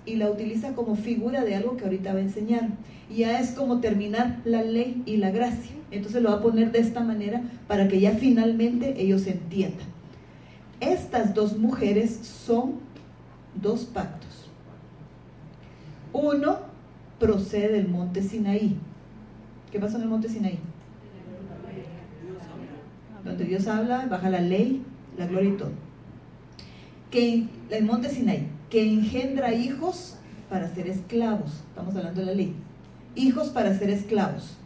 [0.05, 2.69] y la utiliza como figura de algo que ahorita va a enseñar.
[3.15, 5.73] Ya es como terminar la ley y la gracia.
[5.91, 9.87] Entonces lo va a poner de esta manera para que ya finalmente ellos entiendan.
[10.81, 12.75] Estas dos mujeres son
[13.55, 14.51] dos pactos.
[16.13, 16.68] Uno
[17.19, 18.77] procede del monte Sinaí.
[19.71, 20.59] ¿Qué pasó en el monte Sinaí?
[23.25, 24.83] Donde Dios habla, baja la ley,
[25.17, 25.73] la gloria y todo.
[27.11, 30.17] Que el monte Sinaí, que engendra hijos
[30.49, 31.65] para ser esclavos.
[31.69, 32.55] Estamos hablando de la ley.
[33.15, 34.57] Hijos para ser esclavos.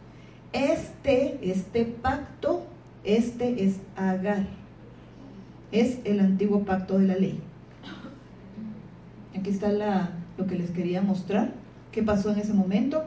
[0.52, 2.66] Este, este pacto,
[3.04, 4.46] este es Agar.
[5.72, 7.40] Es el antiguo pacto de la ley.
[9.36, 9.72] Aquí está
[10.36, 11.61] lo que les quería mostrar.
[11.92, 13.04] ¿Qué pasó en ese momento?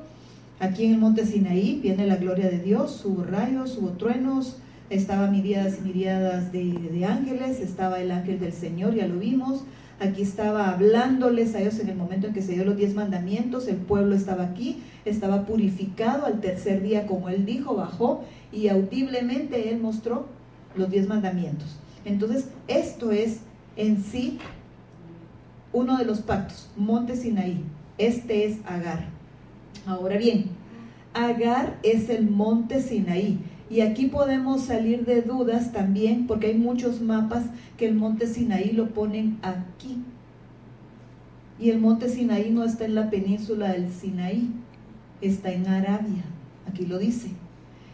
[0.60, 4.58] Aquí en el monte Sinaí viene la gloria de Dios, hubo rayos, hubo truenos,
[4.92, 9.64] estaba miríadas y miríadas de, de ángeles, estaba el ángel del Señor, ya lo vimos,
[10.00, 13.68] aquí estaba hablándoles a ellos en el momento en que se dio los diez mandamientos,
[13.68, 19.72] el pueblo estaba aquí, estaba purificado al tercer día, como él dijo, bajó y audiblemente
[19.72, 20.28] él mostró
[20.76, 21.76] los diez mandamientos.
[22.06, 23.40] Entonces, esto es
[23.78, 24.38] en sí
[25.74, 27.64] uno de los pactos, Monte Sinaí.
[27.98, 29.06] Este es Agar.
[29.86, 30.46] Ahora bien,
[31.14, 33.40] Agar es el monte Sinaí.
[33.70, 37.46] Y aquí podemos salir de dudas también, porque hay muchos mapas
[37.78, 39.98] que el monte Sinaí lo ponen aquí.
[41.60, 44.52] Y el monte Sinaí no está en la península del Sinaí,
[45.22, 46.24] está en Arabia.
[46.68, 47.30] Aquí lo dice.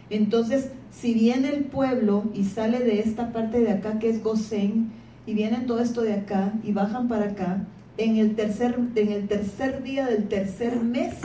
[0.10, 4.92] Entonces, si viene el pueblo y sale de esta parte de acá que es Gosén,
[5.26, 7.66] y vienen todo esto de acá y bajan para acá,
[7.98, 11.16] en el tercer, en el tercer día del tercer mes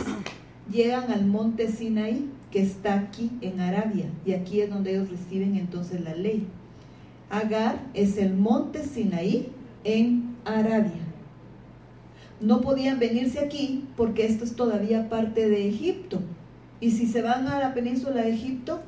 [0.70, 5.56] llegan al monte Sinaí, que está aquí en Arabia, y aquí es donde ellos reciben
[5.56, 6.46] entonces la ley.
[7.30, 9.48] Agar es el monte Sinaí
[9.84, 11.02] en Arabia.
[12.40, 16.20] No podían venirse aquí porque esto es todavía parte de Egipto.
[16.80, 18.80] Y si se van a la península de Egipto,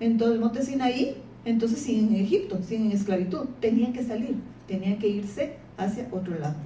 [0.00, 3.46] entonces el monte Sinaí, entonces en Egipto, en esclavitud.
[3.60, 6.56] Tenían que salir, tenían que irse hacia otro lado.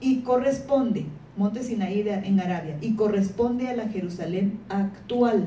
[0.00, 5.46] Y corresponde monte Sinaí en Arabia, y corresponde a la Jerusalén actual,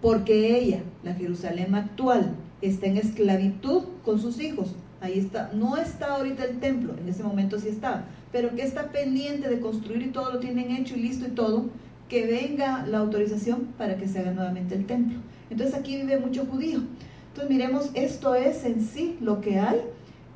[0.00, 4.74] porque ella, la Jerusalén actual, está en esclavitud con sus hijos.
[5.00, 8.90] Ahí está, no está ahorita el templo, en ese momento sí está, pero que está
[8.90, 11.66] pendiente de construir y todo lo tienen hecho y listo y todo,
[12.08, 15.18] que venga la autorización para que se haga nuevamente el templo.
[15.50, 16.80] Entonces aquí vive mucho judío.
[17.28, 19.80] Entonces miremos, esto es en sí lo que hay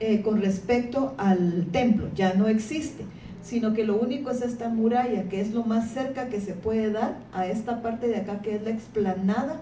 [0.03, 3.05] eh, con respecto al templo, ya no existe
[3.43, 6.91] sino que lo único es esta muralla, que es lo más cerca que se puede
[6.93, 9.61] dar a esta parte de acá, que es la explanada.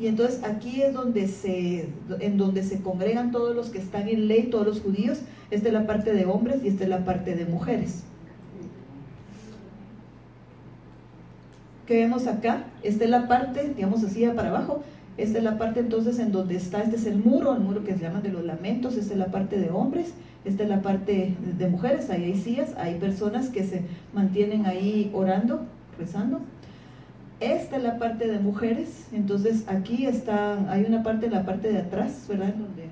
[0.00, 1.88] Y entonces aquí es donde se,
[2.20, 5.20] en donde se congregan todos los que están en ley, todos los judíos.
[5.50, 8.04] Esta es la parte de hombres y esta es la parte de mujeres.
[11.86, 12.64] ¿Qué vemos acá?
[12.82, 14.82] Esta es la parte, digamos así, para abajo.
[15.18, 17.92] Esta es la parte entonces en donde está, este es el muro, el muro que
[17.92, 20.14] se llama de los lamentos, esta es la parte de hombres
[20.44, 23.82] esta es la parte de mujeres, ahí hay sillas, hay personas que se
[24.14, 25.66] mantienen ahí orando,
[25.98, 26.40] rezando.
[27.40, 31.70] Esta es la parte de mujeres, entonces aquí está, hay una parte en la parte
[31.70, 32.54] de atrás, ¿verdad?
[32.54, 32.88] Donde,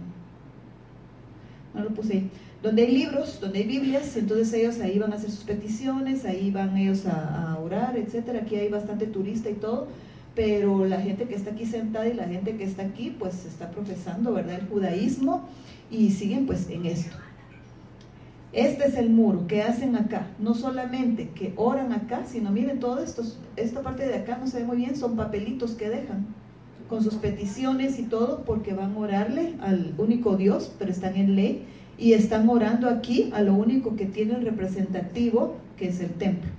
[1.74, 2.30] no lo puse ahí,
[2.62, 6.50] donde hay libros, donde hay Biblias, entonces ellos ahí van a hacer sus peticiones, ahí
[6.50, 8.40] van ellos a, a orar, etcétera.
[8.42, 9.88] Aquí hay bastante turista y todo,
[10.36, 13.70] pero la gente que está aquí sentada y la gente que está aquí, pues está
[13.70, 14.60] profesando, ¿verdad?
[14.60, 15.48] El judaísmo
[15.90, 17.16] y siguen pues en esto.
[18.52, 20.28] Este es el muro que hacen acá.
[20.38, 23.22] No solamente que oran acá, sino miren todo esto,
[23.56, 26.26] esta parte de acá no se ve muy bien, son papelitos que dejan
[26.88, 31.34] con sus peticiones y todo porque van a orarle al único Dios, pero están en
[31.34, 31.64] ley
[31.98, 36.50] y están orando aquí a lo único que tienen representativo, que es el templo.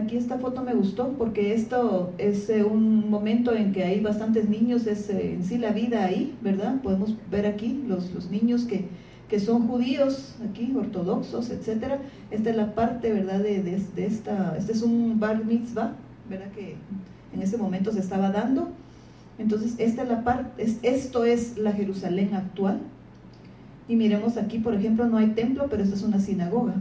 [0.00, 4.48] Aquí esta foto me gustó porque esto es eh, un momento en que hay bastantes
[4.48, 6.80] niños, es eh, en sí la vida ahí, ¿verdad?
[6.82, 8.84] Podemos ver aquí los, los niños que,
[9.28, 11.98] que son judíos aquí, ortodoxos, etcétera.
[12.30, 15.94] Esta es la parte, ¿verdad?, de, de, esta, este es un bar mitzvah,
[16.30, 16.76] ¿verdad?, que
[17.34, 18.68] en ese momento se estaba dando.
[19.36, 22.78] Entonces, esta es la parte, es, esto es la Jerusalén actual.
[23.88, 26.74] Y miremos aquí, por ejemplo, no hay templo, pero esta es una sinagoga.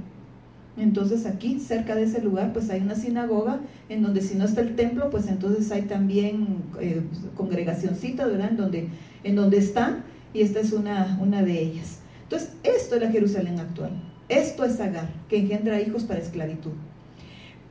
[0.77, 3.59] Entonces aquí, cerca de ese lugar, pues hay una sinagoga
[3.89, 7.01] en donde si no está el templo, pues entonces hay también eh,
[7.35, 8.51] congregacioncitas, ¿verdad?
[8.51, 8.87] En donde,
[9.23, 10.03] en donde están,
[10.33, 11.99] y esta es una, una de ellas.
[12.23, 13.91] Entonces, esto es la Jerusalén actual.
[14.29, 16.73] Esto es Agar, que engendra hijos para esclavitud.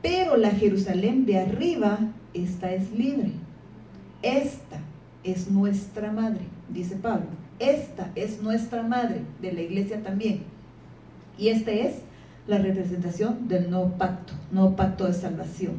[0.01, 1.99] Pero la Jerusalén de arriba,
[2.33, 3.31] esta es libre.
[4.21, 4.79] Esta
[5.23, 7.27] es nuestra madre, dice Pablo.
[7.59, 10.41] Esta es nuestra madre, de la iglesia también.
[11.37, 11.95] Y esta es
[12.47, 15.73] la representación del nuevo pacto, nuevo pacto de salvación.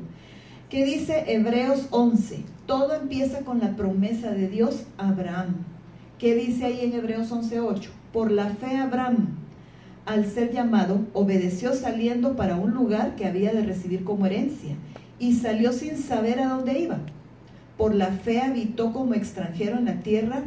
[0.69, 2.45] ¿Qué dice Hebreos 11?
[2.67, 5.57] Todo empieza con la promesa de Dios a Abraham.
[6.19, 7.89] ¿Qué dice ahí en Hebreos 11.8?
[8.13, 9.29] Por la fe Abraham,
[10.05, 14.75] al ser llamado, obedeció saliendo para un lugar que había de recibir como herencia
[15.19, 16.99] y salió sin saber a dónde iba.
[17.79, 20.43] Por la fe habitó como extranjero en la tierra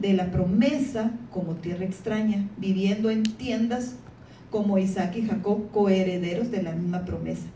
[0.00, 3.96] de la promesa como tierra extraña, viviendo en tiendas
[4.50, 7.46] como Isaac y Jacob, coherederos de la misma promesa,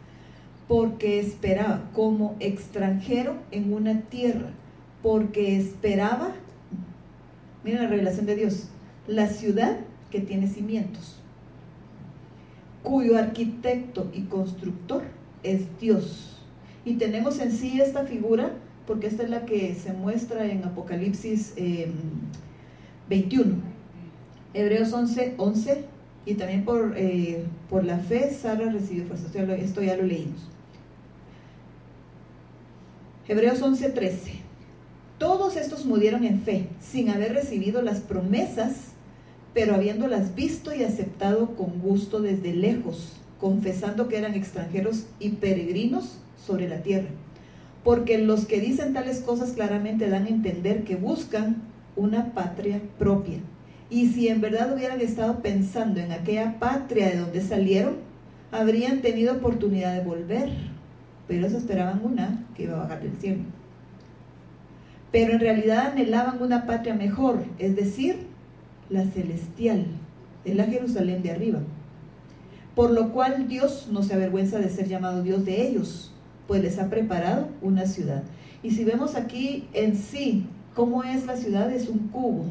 [0.69, 4.51] porque esperaba como extranjero en una tierra,
[5.03, 6.33] porque esperaba,
[7.65, 8.69] miren la revelación de Dios,
[9.07, 9.79] la ciudad
[10.11, 11.21] que tiene cimientos,
[12.83, 15.03] cuyo arquitecto y constructor
[15.43, 16.43] es Dios.
[16.85, 18.53] Y tenemos en sí esta figura
[18.91, 21.93] porque esta es la que se muestra en Apocalipsis eh,
[23.09, 23.55] 21.
[24.53, 25.85] Hebreos 11, 11,
[26.31, 29.27] y también por, eh, por la fe Sara recibió fuerza.
[29.57, 30.41] Esto ya lo, leímos.
[33.27, 34.33] Hebreos 11, 13.
[35.19, 38.93] Todos estos murieron en fe, sin haber recibido las promesas,
[39.55, 46.19] pero habiéndolas visto y aceptado con gusto desde lejos, confesando que eran extranjeros y peregrinos
[46.47, 47.09] sobre la tierra.
[47.83, 51.57] Porque los que dicen tales cosas claramente dan a entender que buscan
[51.97, 53.41] una patria propia.
[53.91, 57.97] Y si en verdad hubieran estado pensando en aquella patria de donde salieron,
[58.53, 60.51] habrían tenido oportunidad de volver.
[61.27, 63.43] Pero ellos esperaban una que iba a bajar del cielo.
[65.11, 68.27] Pero en realidad anhelaban una patria mejor, es decir,
[68.89, 69.87] la celestial,
[70.45, 71.61] es la Jerusalén de arriba.
[72.77, 76.13] Por lo cual Dios no se avergüenza de ser llamado Dios de ellos,
[76.47, 78.23] pues les ha preparado una ciudad.
[78.63, 82.45] Y si vemos aquí en sí cómo es la ciudad, es un cubo.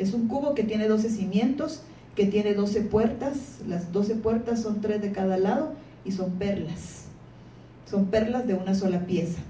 [0.00, 1.82] Es un cubo que tiene 12 cimientos,
[2.16, 3.58] que tiene 12 puertas.
[3.68, 5.74] Las 12 puertas son tres de cada lado
[6.06, 7.04] y son perlas.
[7.84, 9.40] Son perlas de una sola pieza.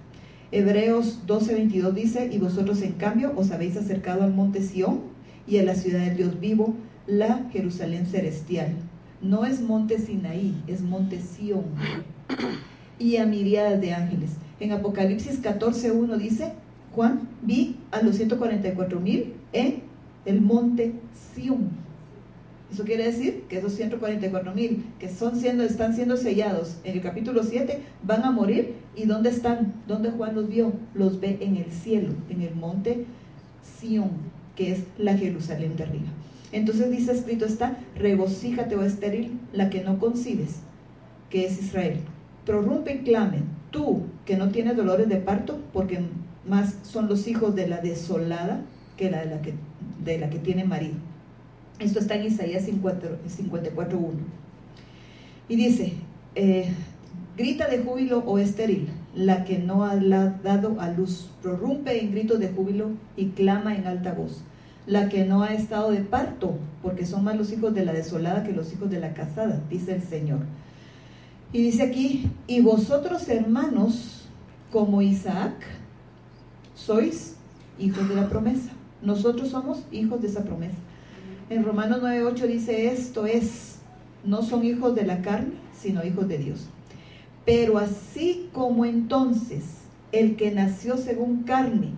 [0.50, 5.02] Hebreos 12:22 dice, y vosotros en cambio os habéis acercado al monte Sión
[5.46, 6.74] y a la ciudad del Dios vivo,
[7.06, 8.72] la Jerusalén celestial.
[9.22, 11.62] No es monte Sinaí, es monte Sión.
[12.98, 14.32] Y a miriadas de ángeles.
[14.58, 16.54] En Apocalipsis 14:1 dice,
[16.92, 19.89] Juan, vi a los 144 mil en
[20.24, 20.92] el monte
[21.34, 21.70] Sión.
[22.72, 27.00] Eso quiere decir que esos 144 mil que son siendo, están siendo sellados en el
[27.00, 28.74] capítulo 7 van a morir.
[28.94, 29.74] ¿Y dónde están?
[29.88, 30.72] ¿Dónde Juan los vio?
[30.94, 33.06] Los ve en el cielo, en el monte
[33.78, 34.10] Sión,
[34.56, 36.08] que es la Jerusalén de arriba.
[36.52, 40.60] Entonces dice escrito está, regocíjate o estéril, la que no concibes,
[41.28, 42.00] que es Israel.
[42.44, 43.38] Prorrumpe y clame,
[43.70, 46.00] tú que no tienes dolores de parto, porque
[46.48, 48.62] más son los hijos de la desolada
[48.96, 49.54] que la de la que,
[50.04, 50.94] de la que tiene marido.
[51.78, 53.98] Esto está en Isaías 54.1.
[55.48, 55.94] Y dice,
[56.34, 56.68] eh,
[57.36, 62.38] grita de júbilo o estéril, la que no ha dado a luz, prorrumpe en gritos
[62.38, 64.42] de júbilo y clama en alta voz.
[64.86, 68.44] La que no ha estado de parto, porque son más los hijos de la desolada
[68.44, 70.40] que los hijos de la casada, dice el Señor.
[71.52, 74.28] Y dice aquí, y vosotros hermanos,
[74.70, 75.54] como Isaac,
[76.74, 77.36] sois
[77.78, 78.70] hijos de la promesa.
[79.02, 80.76] Nosotros somos hijos de esa promesa.
[81.48, 83.78] En Romanos 9:8 dice esto es,
[84.24, 86.66] no son hijos de la carne, sino hijos de Dios.
[87.44, 89.64] Pero así como entonces
[90.12, 91.92] el que nació según carne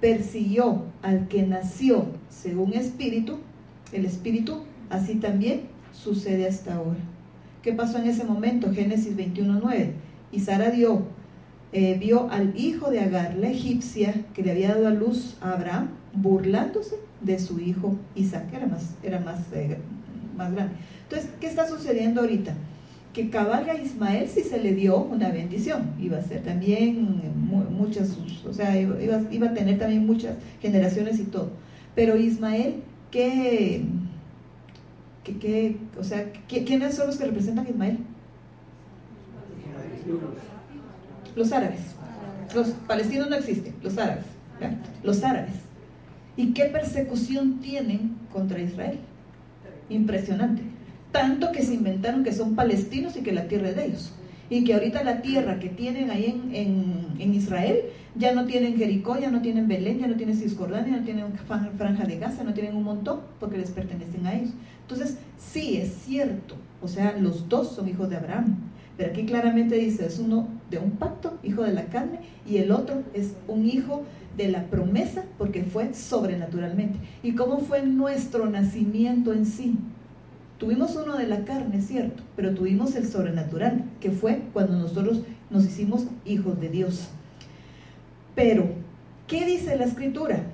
[0.00, 3.38] persiguió al que nació según espíritu,
[3.92, 7.00] el espíritu, así también sucede hasta ahora.
[7.62, 8.72] ¿Qué pasó en ese momento?
[8.72, 9.92] Génesis 21:9.
[10.30, 11.04] Y Sara dio
[11.76, 15.54] eh, vio al hijo de Agar, la egipcia, que le había dado a luz a
[15.54, 19.78] Abraham, burlándose de su hijo Isaac, que era más, era más, eh,
[20.36, 20.74] más grande.
[21.04, 22.54] Entonces, ¿qué está sucediendo ahorita?
[23.12, 27.20] Que cabalga Ismael si se le dio una bendición, iba a ser también
[27.70, 28.16] muchas,
[28.48, 28.98] o sea, iba,
[29.30, 31.50] iba, a tener también muchas generaciones y todo.
[31.94, 33.84] Pero Ismael, ¿qué,
[35.22, 37.98] qué, qué o sea, ¿quiénes son los que representan a Ismael?
[41.36, 41.80] Los árabes.
[42.54, 44.24] Los palestinos no existen, los árabes.
[45.02, 45.54] Los árabes.
[46.36, 48.98] ¿Y qué persecución tienen contra Israel?
[49.88, 50.62] Impresionante.
[51.12, 54.12] Tanto que se inventaron que son palestinos y que la tierra es de ellos.
[54.50, 57.78] Y que ahorita la tierra que tienen ahí en, Israel
[58.14, 61.32] ya no tienen Jericó, ya no tienen Belén, ya no tienen Cisjordania, no tienen
[61.76, 64.50] Franja de Gaza, no tienen un montón porque les pertenecen a ellos.
[64.82, 66.56] Entonces, sí, es cierto.
[66.82, 68.56] O sea, los dos son hijos de Abraham.
[68.96, 72.70] Pero aquí claramente dice, es uno de un pacto, hijo de la carne, y el
[72.70, 74.04] otro es un hijo
[74.38, 76.98] la promesa porque fue sobrenaturalmente.
[77.22, 79.76] ¿Y cómo fue nuestro nacimiento en sí?
[80.58, 85.64] Tuvimos uno de la carne, cierto, pero tuvimos el sobrenatural, que fue cuando nosotros nos
[85.64, 87.08] hicimos hijos de Dios.
[88.34, 88.66] Pero,
[89.26, 90.44] ¿qué dice la escritura?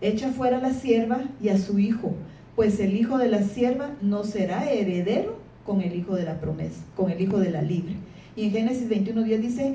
[0.00, 2.14] Echa fuera a la sierva y a su hijo,
[2.56, 6.82] pues el hijo de la sierva no será heredero con el hijo de la promesa,
[6.96, 7.96] con el hijo de la libre.
[8.36, 9.74] Y en Génesis 21.10 dice,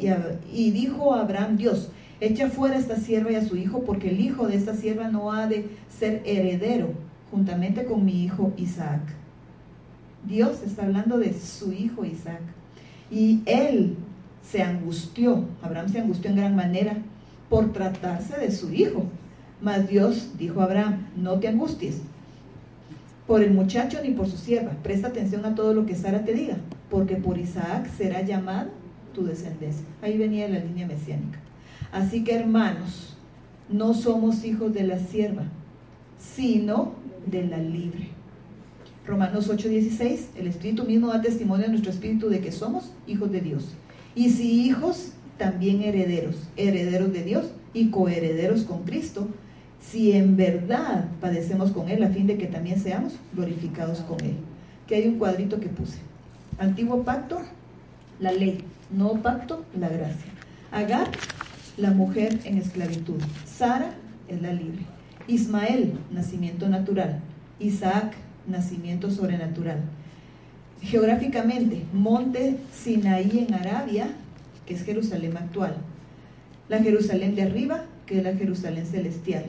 [0.52, 1.90] y, dijo Abraham Dios,
[2.20, 5.10] echa fuera a esta sierva y a su hijo, porque el hijo de esta sierva
[5.10, 6.90] no ha de ser heredero
[7.32, 9.02] juntamente con mi hijo Isaac.
[10.28, 12.42] Dios está hablando de su hijo Isaac.
[13.12, 13.96] Y él
[14.42, 16.98] se angustió, Abraham se angustió en gran manera
[17.50, 19.06] por tratarse de su hijo.
[19.62, 22.02] Mas Dios dijo a Abraham, no te angusties,
[23.28, 24.72] por el muchacho ni por su sierva.
[24.84, 26.58] Presta atención a todo lo que Sara te diga,
[26.90, 28.70] porque por Isaac será llamada
[29.14, 29.86] tu descendencia.
[30.02, 31.40] Ahí venía la línea mesiánica.
[31.96, 33.16] Así que hermanos,
[33.70, 35.44] no somos hijos de la sierva,
[36.20, 36.92] sino
[37.26, 38.10] de la libre.
[39.08, 43.40] Romanos 8:16, el Espíritu mismo da testimonio a nuestro espíritu de que somos hijos de
[43.40, 43.70] Dios.
[44.14, 49.30] Y si hijos, también herederos, herederos de Dios y coherederos con Cristo,
[49.80, 54.36] si en verdad padecemos con Él a fin de que también seamos glorificados con Él.
[54.86, 56.00] Que hay un cuadrito que puse.
[56.58, 57.40] Antiguo pacto,
[58.20, 58.66] la ley.
[58.92, 60.32] Nuevo pacto, la gracia.
[60.74, 61.10] Agar,
[61.78, 63.22] la mujer en esclavitud.
[63.46, 63.92] Sara
[64.28, 64.86] es la libre.
[65.28, 67.20] Ismael, nacimiento natural.
[67.60, 68.14] Isaac,
[68.48, 69.80] nacimiento sobrenatural.
[70.82, 74.08] Geográficamente, monte Sinaí en Arabia,
[74.66, 75.76] que es Jerusalén actual.
[76.70, 79.46] La Jerusalén de arriba, que es la Jerusalén celestial.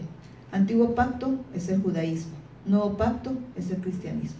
[0.52, 2.32] Antiguo pacto es el judaísmo.
[2.64, 4.36] Nuevo pacto es el cristianismo.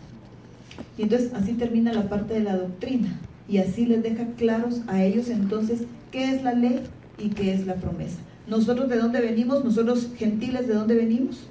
[0.99, 3.09] Y entonces así termina la parte de la doctrina.
[3.49, 6.83] Y así les deja claros a ellos entonces qué es la ley
[7.19, 8.19] y qué es la promesa.
[8.47, 11.47] Nosotros de dónde venimos, nosotros gentiles de dónde venimos?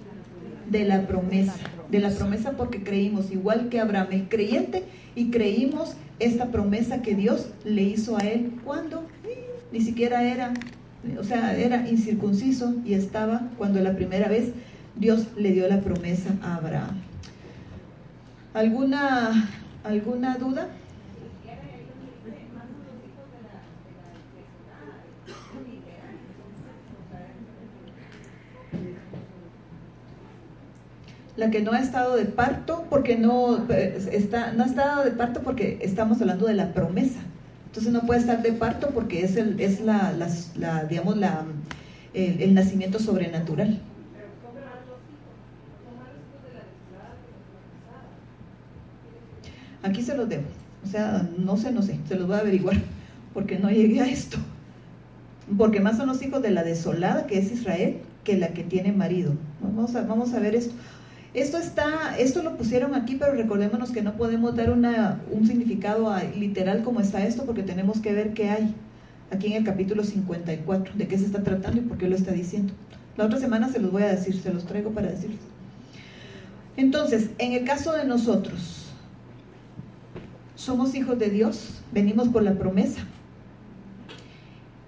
[0.69, 1.55] De la promesa.
[1.91, 4.83] De la promesa porque creímos, igual que Abraham, el creyente,
[5.15, 9.03] y creímos esta promesa que Dios le hizo a él cuando
[9.71, 10.53] ni siquiera era,
[11.19, 14.51] o sea, era incircunciso y estaba cuando la primera vez
[14.95, 16.95] Dios le dio la promesa a Abraham.
[18.53, 19.49] ¿Alguna,
[19.83, 20.69] alguna duda?
[31.37, 35.41] La que no ha estado de parto porque no está no ha estado de parto
[35.41, 37.19] porque estamos hablando de la promesa.
[37.67, 40.13] Entonces no puede estar de parto porque es el es la,
[40.55, 41.43] la, digamos la
[42.13, 43.79] el, el, nacimiento sobrenatural.
[49.83, 50.43] Aquí se los debo.
[50.85, 51.99] O sea no sé no sé.
[52.07, 52.77] Se los voy a averiguar
[53.33, 54.37] porque no llegué a esto.
[55.57, 58.91] Porque más son los hijos de la desolada que es Israel que la que tiene
[58.91, 60.73] marido vamos a, vamos a ver esto
[61.35, 66.15] esto está, esto lo pusieron aquí, pero recordémonos que no podemos dar una, un significado
[66.37, 68.73] literal como está esto, porque tenemos que ver qué hay
[69.31, 72.31] aquí en el capítulo 54, de qué se está tratando y por qué lo está
[72.31, 72.73] diciendo.
[73.17, 75.39] La otra semana se los voy a decir, se los traigo para decirles.
[76.77, 78.85] Entonces, en el caso de nosotros,
[80.55, 83.01] somos hijos de Dios, venimos por la promesa.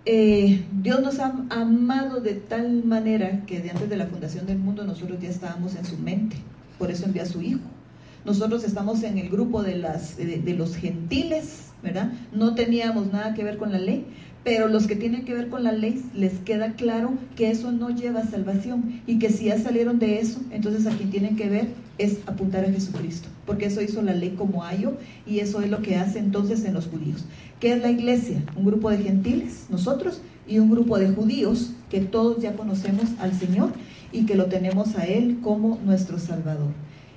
[0.09, 4.57] Eh, Dios nos ha amado de tal manera que de antes de la fundación del
[4.57, 6.37] mundo nosotros ya estábamos en su mente.
[6.79, 7.59] Por eso envió a su Hijo.
[8.23, 12.13] Nosotros estamos en el grupo de, las, de los gentiles, ¿verdad?
[12.31, 14.05] No teníamos nada que ver con la ley,
[14.45, 17.89] pero los que tienen que ver con la ley les queda claro que eso no
[17.89, 21.49] lleva a salvación y que si ya salieron de eso, entonces a quien tienen que
[21.49, 21.67] ver
[21.97, 24.93] es apuntar a Jesucristo, porque eso hizo la ley como ayo
[25.25, 27.25] y eso es lo que hace entonces en los judíos.
[27.59, 28.43] ¿Qué es la iglesia?
[28.55, 33.33] Un grupo de gentiles, nosotros, y un grupo de judíos que todos ya conocemos al
[33.33, 33.71] Señor
[34.11, 36.71] y que lo tenemos a Él como nuestro Salvador.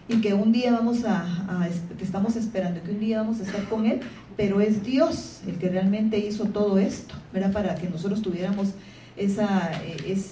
[0.08, 3.68] Y que un día vamos a, que estamos esperando, que un día vamos a estar
[3.68, 4.00] con Él,
[4.36, 7.52] pero es Dios el que realmente hizo todo esto, ¿verdad?
[7.52, 8.70] Para que nosotros tuviéramos
[9.16, 9.70] esa,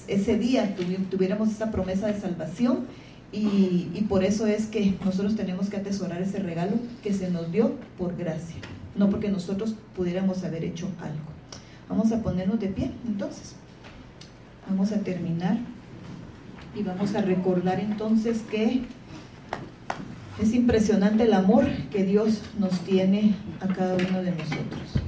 [0.08, 0.74] ese día,
[1.10, 2.86] tuviéramos esa promesa de salvación
[3.30, 6.72] y, por eso es que nosotros tenemos que atesorar ese regalo
[7.02, 8.56] que se nos dio por gracia
[8.98, 11.24] no porque nosotros pudiéramos haber hecho algo.
[11.88, 13.54] Vamos a ponernos de pie, entonces.
[14.68, 15.56] Vamos a terminar
[16.74, 18.82] y vamos a recordar entonces que
[20.38, 25.07] es impresionante el amor que Dios nos tiene a cada uno de nosotros.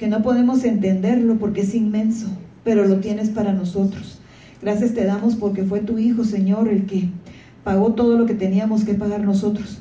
[0.00, 2.28] que no podemos entenderlo porque es inmenso,
[2.64, 4.18] pero lo tienes para nosotros.
[4.62, 7.10] Gracias te damos porque fue tu Hijo, Señor, el que
[7.64, 9.76] pagó todo lo que teníamos que pagar nosotros.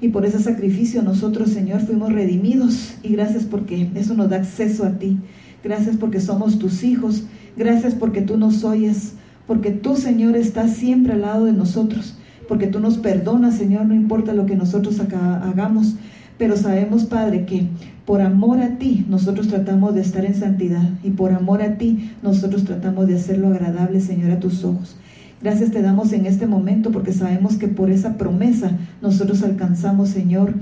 [0.00, 2.94] Y por ese sacrificio nosotros, Señor, fuimos redimidos.
[3.02, 5.18] Y gracias porque eso nos da acceso a ti.
[5.62, 7.24] Gracias porque somos tus hijos.
[7.54, 9.16] Gracias porque tú nos oyes.
[9.46, 12.16] Porque tú, Señor, estás siempre al lado de nosotros.
[12.48, 15.96] Porque tú nos perdonas, Señor, no importa lo que nosotros acá hagamos.
[16.38, 17.66] Pero sabemos, Padre, que
[18.06, 20.88] por amor a ti nosotros tratamos de estar en santidad.
[21.02, 24.96] Y por amor a ti nosotros tratamos de hacerlo agradable, Señor, a tus ojos.
[25.42, 28.72] Gracias te damos en este momento porque sabemos que por esa promesa
[29.02, 30.54] nosotros alcanzamos, Señor,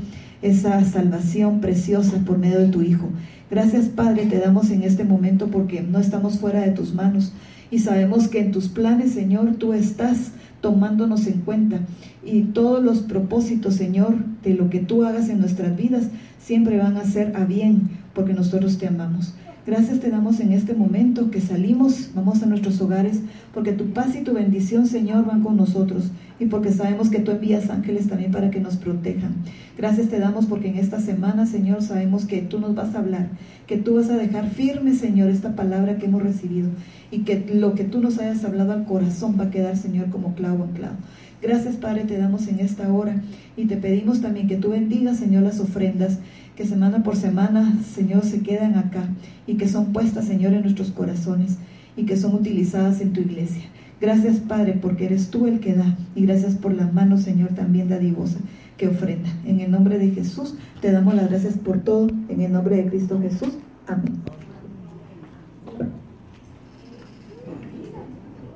[0.42, 3.08] esa salvación preciosa por medio de tu Hijo.
[3.50, 7.32] Gracias, Padre, te damos en este momento porque no estamos fuera de tus manos
[7.70, 10.32] y sabemos que en tus planes, Señor, tú estás
[10.66, 11.78] tomándonos en cuenta
[12.24, 16.08] y todos los propósitos, Señor, de lo que tú hagas en nuestras vidas
[16.40, 19.32] siempre van a ser a bien porque nosotros te amamos.
[19.64, 23.20] Gracias te damos en este momento que salimos, vamos a nuestros hogares,
[23.54, 27.30] porque tu paz y tu bendición, Señor, van con nosotros y porque sabemos que tú
[27.30, 29.34] envías ángeles también para que nos protejan.
[29.76, 33.28] Gracias te damos porque en esta semana, Señor, sabemos que tú nos vas a hablar,
[33.66, 36.68] que tú vas a dejar firme, Señor, esta palabra que hemos recibido
[37.10, 40.34] y que lo que tú nos hayas hablado al corazón va a quedar, Señor, como
[40.34, 40.96] clavo en clavo.
[41.42, 43.22] Gracias, Padre, te damos en esta hora
[43.56, 46.18] y te pedimos también que tú bendigas, Señor, las ofrendas
[46.56, 49.08] que semana por semana, Señor, se quedan acá
[49.46, 51.58] y que son puestas, Señor, en nuestros corazones
[51.96, 53.62] y que son utilizadas en tu iglesia.
[54.00, 57.88] Gracias, Padre, porque eres tú el que da y gracias por la mano, Señor, también
[57.88, 58.38] dadivosa
[58.76, 59.28] que ofrenda.
[59.46, 62.08] En el nombre de Jesús te damos las gracias por todo.
[62.28, 63.54] En el nombre de Cristo Jesús.
[63.86, 64.20] Amén.